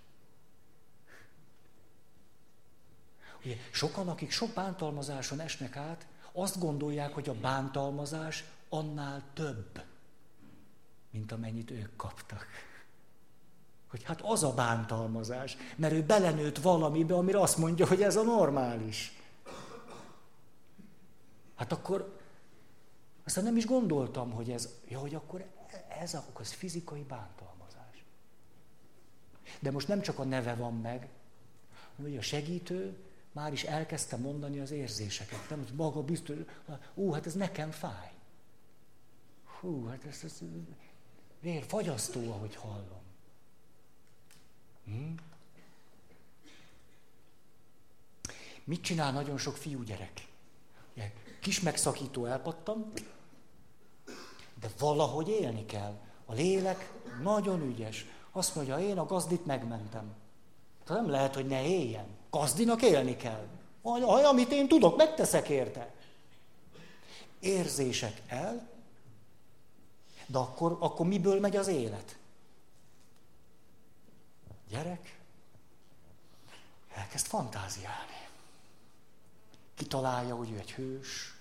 [3.45, 9.81] Ugye, sokan, akik sok bántalmazáson esnek át, azt gondolják, hogy a bántalmazás annál több,
[11.11, 12.45] mint amennyit ők kaptak.
[13.89, 18.23] Hogy hát az a bántalmazás, mert ő belenőtt valamibe, amire azt mondja, hogy ez a
[18.23, 19.19] normális.
[21.55, 22.19] Hát akkor
[23.23, 25.45] aztán nem is gondoltam, hogy ez, ja, hogy akkor
[25.99, 28.05] ez akkor az fizikai bántalmazás.
[29.59, 31.09] De most nem csak a neve van meg,
[31.97, 32.97] hanem a segítő
[33.31, 35.49] már is elkezdte mondani az érzéseket.
[35.49, 36.35] Nem, hogy maga biztos,
[36.93, 38.11] ú, hát ez nekem fáj.
[39.59, 40.39] Hú, hát ez, ez
[41.39, 43.01] vér, fagyasztó, ahogy hallom.
[44.85, 45.13] Hm?
[48.63, 50.29] Mit csinál nagyon sok fiúgyerek?
[51.39, 52.91] Kis megszakító elpattam,
[54.59, 55.99] de valahogy élni kell.
[56.25, 58.05] A lélek nagyon ügyes.
[58.31, 60.13] Azt mondja, én a gazdit megmentem.
[60.83, 62.07] Tehát nem lehet, hogy ne éljen.
[62.31, 63.47] Gazdinak élni kell.
[63.81, 65.93] Aj, amit én tudok, megteszek érte.
[67.39, 68.69] Érzések el,
[70.25, 72.17] de akkor, akkor miből megy az élet?
[74.69, 75.19] Gyerek
[76.93, 78.27] elkezd fantáziálni.
[79.75, 81.35] Kitalálja, hogy ő egy hős,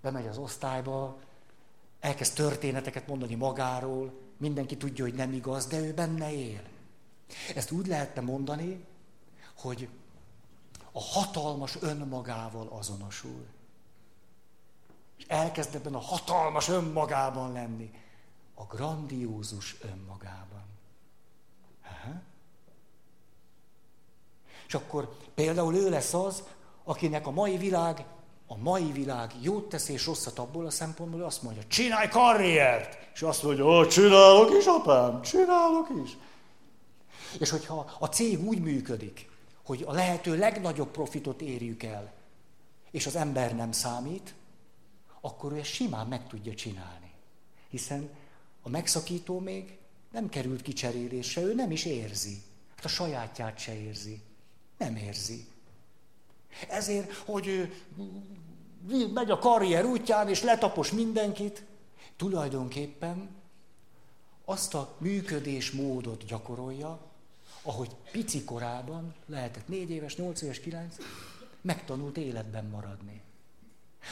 [0.00, 1.18] bemegy az osztályba,
[2.00, 6.62] elkezd történeteket mondani magáról, mindenki tudja, hogy nem igaz, de ő benne él.
[7.54, 8.84] Ezt úgy lehetne mondani,
[9.54, 9.88] hogy
[10.92, 13.46] a hatalmas önmagával azonosul.
[15.16, 17.90] És elkezd ebben a hatalmas önmagában lenni.
[18.54, 20.64] A grandiózus önmagában.
[21.84, 22.20] Aha.
[24.66, 26.42] És akkor például ő lesz az,
[26.84, 28.04] akinek a mai világ
[28.52, 32.98] a mai világ jót tesz és rosszat abból a szempontból, azt mondja, csinálj karriert!
[33.14, 36.16] És azt mondja, hogy csinálok is, apám, csinálok is.
[37.38, 39.29] És hogyha a cég úgy működik,
[39.70, 42.12] hogy a lehető legnagyobb profitot érjük el,
[42.90, 44.34] és az ember nem számít,
[45.20, 47.10] akkor ő ezt simán meg tudja csinálni.
[47.68, 48.10] Hiszen
[48.62, 49.78] a megszakító még
[50.12, 52.42] nem került kicserélésre, ő nem is érzi.
[52.76, 54.22] Hát a sajátját se érzi.
[54.78, 55.46] Nem érzi.
[56.68, 57.74] Ezért, hogy ő
[59.14, 61.64] megy a karrier útján, és letapos mindenkit,
[62.16, 63.28] tulajdonképpen
[64.44, 67.09] azt a működés módot gyakorolja,
[67.62, 70.96] ahogy pici korában, lehetett négy éves, nyolc éves, kilenc,
[71.60, 73.22] megtanult életben maradni.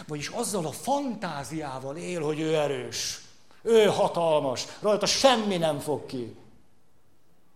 [0.06, 3.20] Vagyis azzal a fantáziával él, hogy ő erős,
[3.62, 6.36] ő hatalmas, rajta semmi nem fog ki.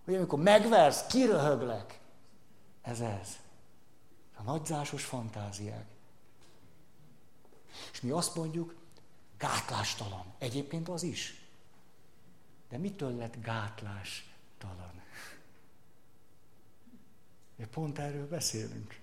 [0.05, 2.01] Hogy amikor megversz, kiröhöglek.
[2.82, 3.28] Ez ez.
[4.36, 5.86] A nagyzásos fantáziák.
[7.93, 8.74] És mi azt mondjuk,
[9.38, 10.24] gátlástalan.
[10.38, 11.40] Egyébként az is.
[12.68, 15.01] De mitől lett gátlástalan?
[17.70, 19.00] Pont erről beszélünk.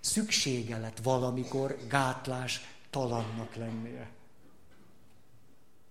[0.00, 2.60] Szüksége lett valamikor gátlás
[2.90, 4.10] talannak lennie.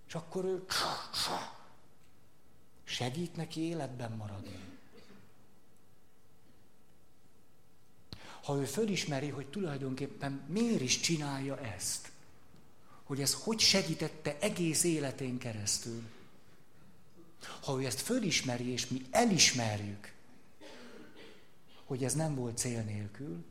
[0.07, 0.65] És akkor ő
[2.83, 4.59] segít neki életben maradni.
[8.43, 12.11] Ha ő fölismeri, hogy tulajdonképpen miért is csinálja ezt,
[13.03, 16.03] hogy ez hogy segítette egész életén keresztül,
[17.61, 20.13] ha ő ezt fölismeri, és mi elismerjük,
[21.87, 23.45] hogy ez nem volt cél nélkül,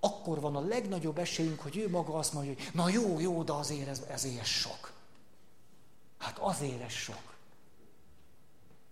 [0.00, 3.52] akkor van a legnagyobb esélyünk, hogy ő maga azt mondja, hogy na jó, jó, de
[3.52, 4.92] azért ez, ezért sok.
[6.18, 7.34] Hát azért ez sok.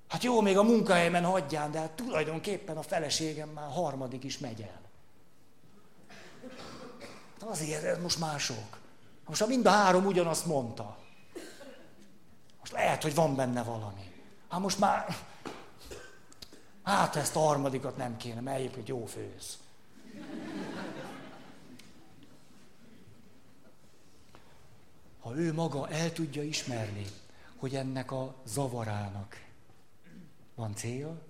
[0.08, 4.60] Hát jó, még a munkahelyemen hagyján, de hát tulajdonképpen a feleségem már harmadik is megy
[4.60, 4.80] el.
[7.40, 8.78] Hát azért ez most mások.
[9.26, 10.98] Most ha mind a három ugyanazt mondta.
[12.58, 14.12] Most lehet, hogy van benne valami.
[14.48, 15.16] Hát most már
[16.84, 19.58] Hát ezt a harmadikat nem kéne, mert egyébként jó főz.
[25.20, 27.06] Ha ő maga el tudja ismerni,
[27.56, 29.44] hogy ennek a zavarának
[30.54, 31.22] van célja,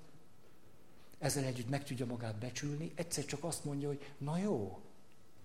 [1.19, 4.81] ezzel együtt meg tudja magát becsülni, egyszer csak azt mondja, hogy na jó,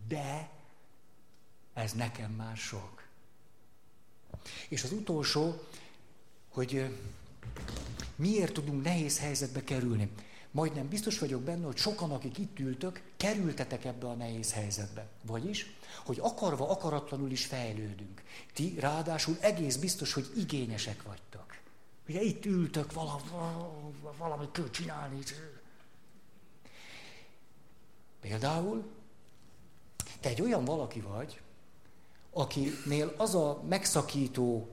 [0.07, 0.49] de
[1.74, 3.07] ez nekem már sok.
[4.70, 5.64] És az utolsó,
[6.49, 6.97] hogy
[8.16, 10.12] Miért tudunk nehéz helyzetbe kerülni?
[10.52, 15.08] Majdnem biztos vagyok benne, hogy sokan, akik itt ültök, kerültetek ebbe a nehéz helyzetbe.
[15.24, 15.76] Vagyis,
[16.06, 18.24] hogy akarva, akaratlanul is fejlődünk.
[18.54, 21.56] Ti ráadásul egész biztos, hogy igényesek vagytok.
[22.08, 23.22] Ugye itt ültök, valami,
[24.18, 25.20] valamit kell csinálni.
[28.22, 28.84] Például,
[30.20, 31.42] te egy olyan valaki vagy,
[32.32, 34.70] akinél az a megszakító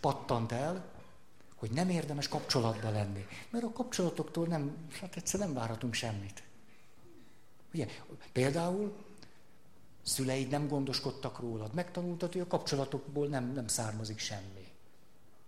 [0.00, 0.99] pattant el,
[1.60, 3.26] hogy nem érdemes kapcsolatba lenni.
[3.50, 6.42] Mert a kapcsolatoktól nem, hát egyszer nem várhatunk semmit.
[7.74, 7.86] Ugye,
[8.32, 8.96] például
[10.02, 14.72] szüleid nem gondoskodtak rólad, megtanultad, hogy a kapcsolatokból nem, nem származik semmi.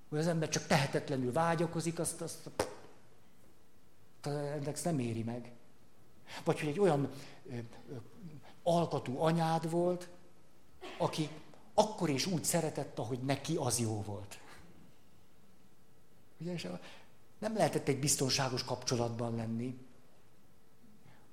[0.09, 2.51] Hogy az ember csak tehetetlenül vágyakozik, azt, azt
[4.23, 5.53] ennek nem éri meg.
[6.45, 7.11] Vagy hogy egy olyan
[7.51, 7.95] ö, ö,
[8.63, 10.09] alkatú anyád volt,
[10.99, 11.29] aki
[11.75, 14.41] akkor is úgy szeretett, ahogy neki az jó volt.
[16.43, 16.69] Ugye, és
[17.39, 19.79] nem lehetett egy biztonságos kapcsolatban lenni.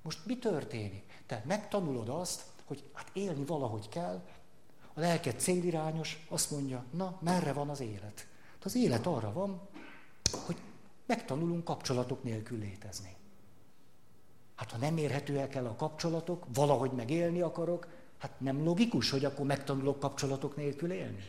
[0.02, 1.22] Most mi történik?
[1.26, 4.22] Te megtanulod azt, hogy hát élni valahogy kell,
[4.94, 8.26] a lelked célirányos, azt mondja, na, merre van az élet?
[8.52, 9.60] Hát az élet arra van,
[10.46, 10.56] hogy
[11.06, 13.16] megtanulunk kapcsolatok nélkül létezni.
[14.54, 17.88] Hát ha nem érhetőek el a kapcsolatok, valahogy megélni akarok,
[18.18, 21.24] hát nem logikus, hogy akkor megtanulok kapcsolatok nélkül élni.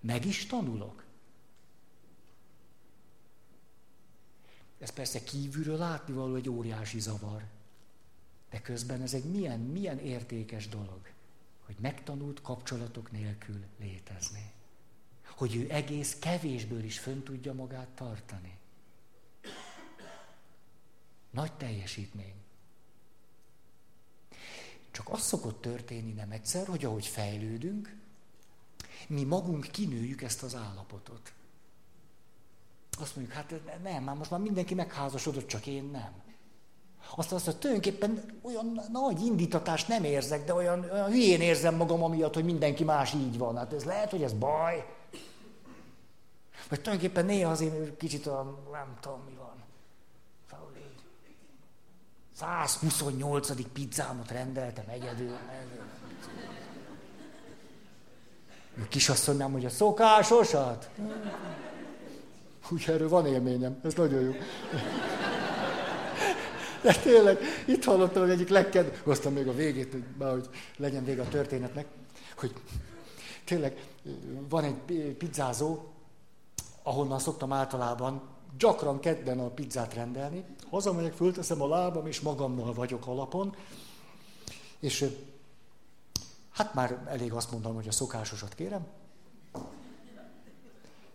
[0.00, 1.04] Meg is tanulok.
[4.80, 7.44] Ez persze kívülről látni való egy óriási zavar.
[8.50, 11.00] De közben ez egy milyen, milyen értékes dolog,
[11.64, 14.52] hogy megtanult kapcsolatok nélkül létezni.
[15.24, 18.58] Hogy ő egész kevésből is fönn tudja magát tartani.
[21.30, 22.34] Nagy teljesítmény.
[24.90, 27.96] Csak az szokott történni nem egyszer, hogy ahogy fejlődünk,
[29.08, 31.32] mi magunk kinőjük ezt az állapotot.
[33.00, 36.12] Azt mondjuk, hát nem, már most már mindenki megházasodott, csak én nem.
[37.16, 42.02] Aztán azt mondja, tulajdonképpen olyan nagy indítatást nem érzek, de olyan, olyan hülyén érzem magam
[42.02, 43.56] amiatt, hogy mindenki más így van.
[43.56, 44.86] Hát ez lehet, hogy ez baj.
[46.68, 49.50] Vagy tulajdonképpen néha azért kicsit olyan, nem tudom mi van.
[52.40, 53.72] 128.
[53.72, 55.36] pizzámat rendeltem egyedül.
[58.82, 60.90] A kisasszonynám, hogy a szokásosat.
[62.70, 64.32] Úgy erről van élményem, ez nagyon jó.
[66.82, 69.00] De tényleg, itt hallottam, hogy egyik legked...
[69.04, 71.86] Hoztam még a végét, hogy, bár, hogy legyen vége a történetnek,
[72.36, 72.52] hogy
[73.44, 73.86] tényleg
[74.48, 75.78] van egy pizzázó,
[76.82, 78.22] ahonnan szoktam általában
[78.58, 83.54] gyakran kedden a pizzát rendelni, hazamegyek, fölteszem a lábam, és magammal vagyok alapon,
[84.80, 85.06] és
[86.50, 88.86] hát már elég azt mondom, hogy a szokásosat kérem.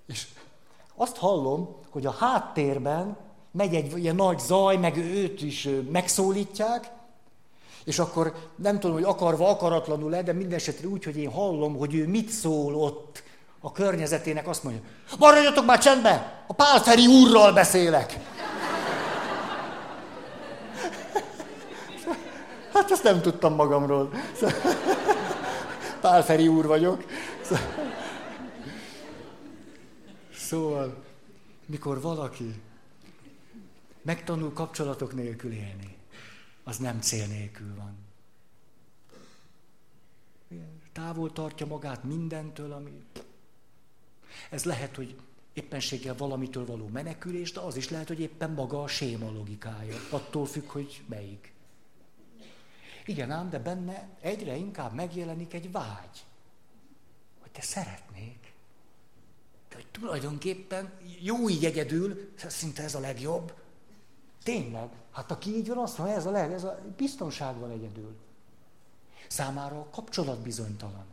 [0.05, 0.27] És
[0.95, 3.17] azt hallom, hogy a háttérben
[3.51, 6.91] megy egy ilyen nagy zaj, meg őt is megszólítják,
[7.85, 11.95] és akkor nem tudom, hogy akarva, akaratlanul-e, de minden esetre úgy, hogy én hallom, hogy
[11.95, 13.23] ő mit szól ott
[13.61, 14.81] a környezetének, azt mondja,
[15.19, 18.19] maradjatok már csendben, a Pálferi úrral beszélek.
[22.73, 24.09] Hát ezt nem tudtam magamról.
[26.01, 27.03] Pálferi úr vagyok.
[30.45, 31.03] Szóval,
[31.65, 32.61] mikor valaki
[34.01, 35.97] megtanul kapcsolatok nélkül élni,
[36.63, 37.97] az nem cél nélkül van.
[40.91, 43.03] Távol tartja magát mindentől, ami...
[44.49, 45.15] Ez lehet, hogy
[45.53, 49.95] éppenséggel valamitől való menekülés, de az is lehet, hogy éppen maga a séma logikája.
[50.09, 51.53] Attól függ, hogy melyik.
[53.05, 56.25] Igen ám, de benne egyre inkább megjelenik egy vágy.
[57.39, 58.44] Hogy te szeretnék.
[59.99, 60.91] Tulajdonképpen
[61.21, 63.53] jó így egyedül, szinte ez a legjobb.
[64.43, 64.89] Tényleg.
[65.11, 68.15] Hát aki így van, azt mondja, ez a leg, ez a biztonság van egyedül.
[69.27, 71.05] Számára a kapcsolat bizonytalan.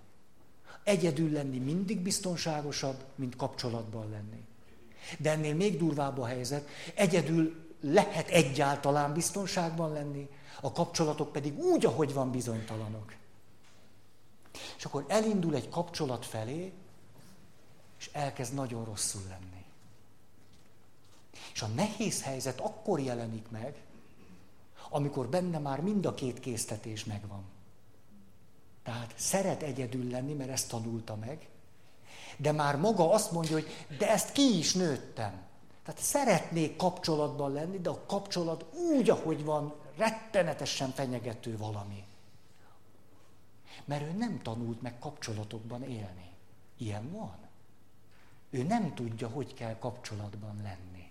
[0.85, 4.45] Egyedül lenni mindig biztonságosabb, mint kapcsolatban lenni.
[5.19, 10.29] De ennél még durvább a helyzet, egyedül lehet egyáltalán biztonságban lenni,
[10.61, 13.15] a kapcsolatok pedig úgy, ahogy van, bizonytalanok.
[14.77, 16.73] És akkor elindul egy kapcsolat felé,
[18.03, 19.65] és elkezd nagyon rosszul lenni.
[21.53, 23.83] És a nehéz helyzet akkor jelenik meg,
[24.89, 27.43] amikor benne már mind a két késztetés megvan.
[28.83, 31.49] Tehát szeret egyedül lenni, mert ezt tanulta meg,
[32.37, 35.43] de már maga azt mondja, hogy de ezt ki is nőttem.
[35.85, 42.05] Tehát szeretnék kapcsolatban lenni, de a kapcsolat úgy, ahogy van, rettenetesen fenyegető valami.
[43.85, 46.31] Mert ő nem tanult meg kapcsolatokban élni.
[46.77, 47.42] Ilyen van.
[48.53, 51.11] Ő nem tudja, hogy kell kapcsolatban lenni.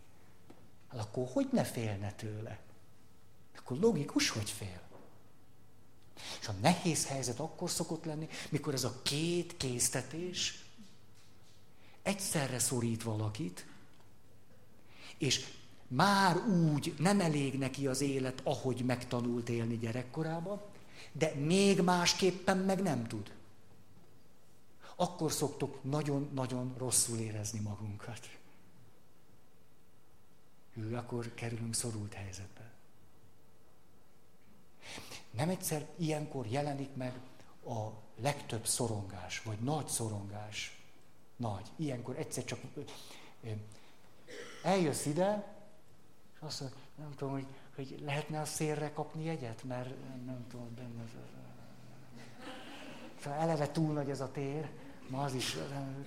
[0.87, 2.59] Hát akkor hogy ne félne tőle?
[3.57, 4.81] Akkor logikus, hogy fél.
[6.39, 10.63] És a nehéz helyzet akkor szokott lenni, mikor ez a két késztetés
[12.01, 13.65] egyszerre szorít valakit,
[15.17, 15.45] és
[15.87, 20.61] már úgy nem elég neki az élet, ahogy megtanult élni gyerekkorában,
[21.11, 23.31] de még másképpen meg nem tud.
[25.01, 28.37] Akkor szoktuk nagyon-nagyon rosszul érezni magunkat.
[30.73, 32.71] Ő, akkor kerülünk szorult helyzetbe.
[35.31, 37.19] Nem egyszer ilyenkor jelenik meg
[37.65, 40.81] a legtöbb szorongás, vagy nagy szorongás.
[41.35, 41.65] Nagy.
[41.75, 42.59] Ilyenkor egyszer csak
[44.63, 45.55] eljössz ide,
[46.33, 49.89] és azt mondod, nem tudom, hogy, hogy lehetne a szélre kapni jegyet, mert
[50.25, 51.09] nem tudom, benne az,
[53.23, 54.69] Szóval eleve túl nagy ez a tér,
[55.11, 55.57] ma az is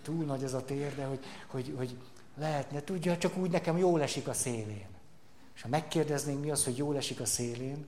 [0.02, 1.98] túl nagy ez a tér, de hogy, hogy, hogy
[2.36, 4.86] lehetne, tudja, csak úgy nekem jól esik a szélén.
[5.54, 7.86] És ha megkérdeznénk, mi az, hogy jól esik a szélén,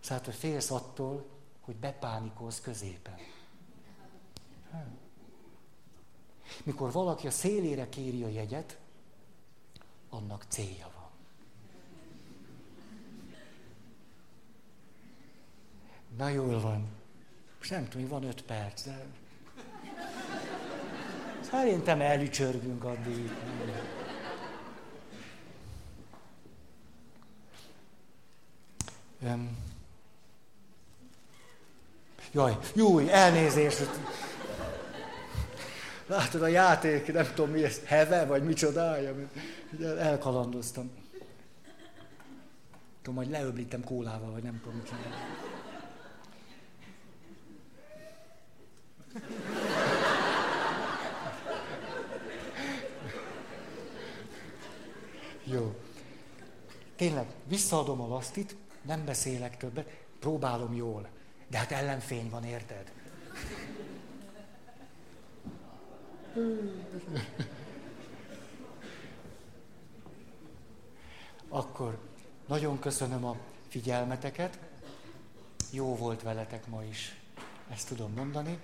[0.00, 1.26] szóval, hogy félsz attól,
[1.60, 3.16] hogy bepánikolsz középen.
[6.64, 8.78] Mikor valaki a szélére kéri a jegyet,
[10.10, 11.10] annak célja van.
[16.16, 16.88] Na jól van.
[17.58, 19.06] Most nem tudom, hogy van öt perc, de...
[21.50, 23.30] Szerintem elücsörgünk addig.
[29.22, 29.56] Um,
[32.32, 33.90] jaj, jó, elnézést.
[36.06, 39.14] Látod a játék, nem tudom mi ez, heve, vagy micsodája,
[39.98, 40.90] elkalandoztam.
[43.02, 44.90] Tudom, hogy leöblítem kólával, vagy nem tudom, mit
[55.50, 55.74] Jó.
[56.96, 59.88] Tényleg, visszaadom a lasztit, nem beszélek többet,
[60.18, 61.08] próbálom jól.
[61.48, 62.92] De hát ellenfény van, érted?
[71.48, 71.98] Akkor
[72.46, 73.36] nagyon köszönöm a
[73.68, 74.58] figyelmeteket.
[75.70, 77.20] Jó volt veletek ma is,
[77.70, 78.58] ezt tudom mondani.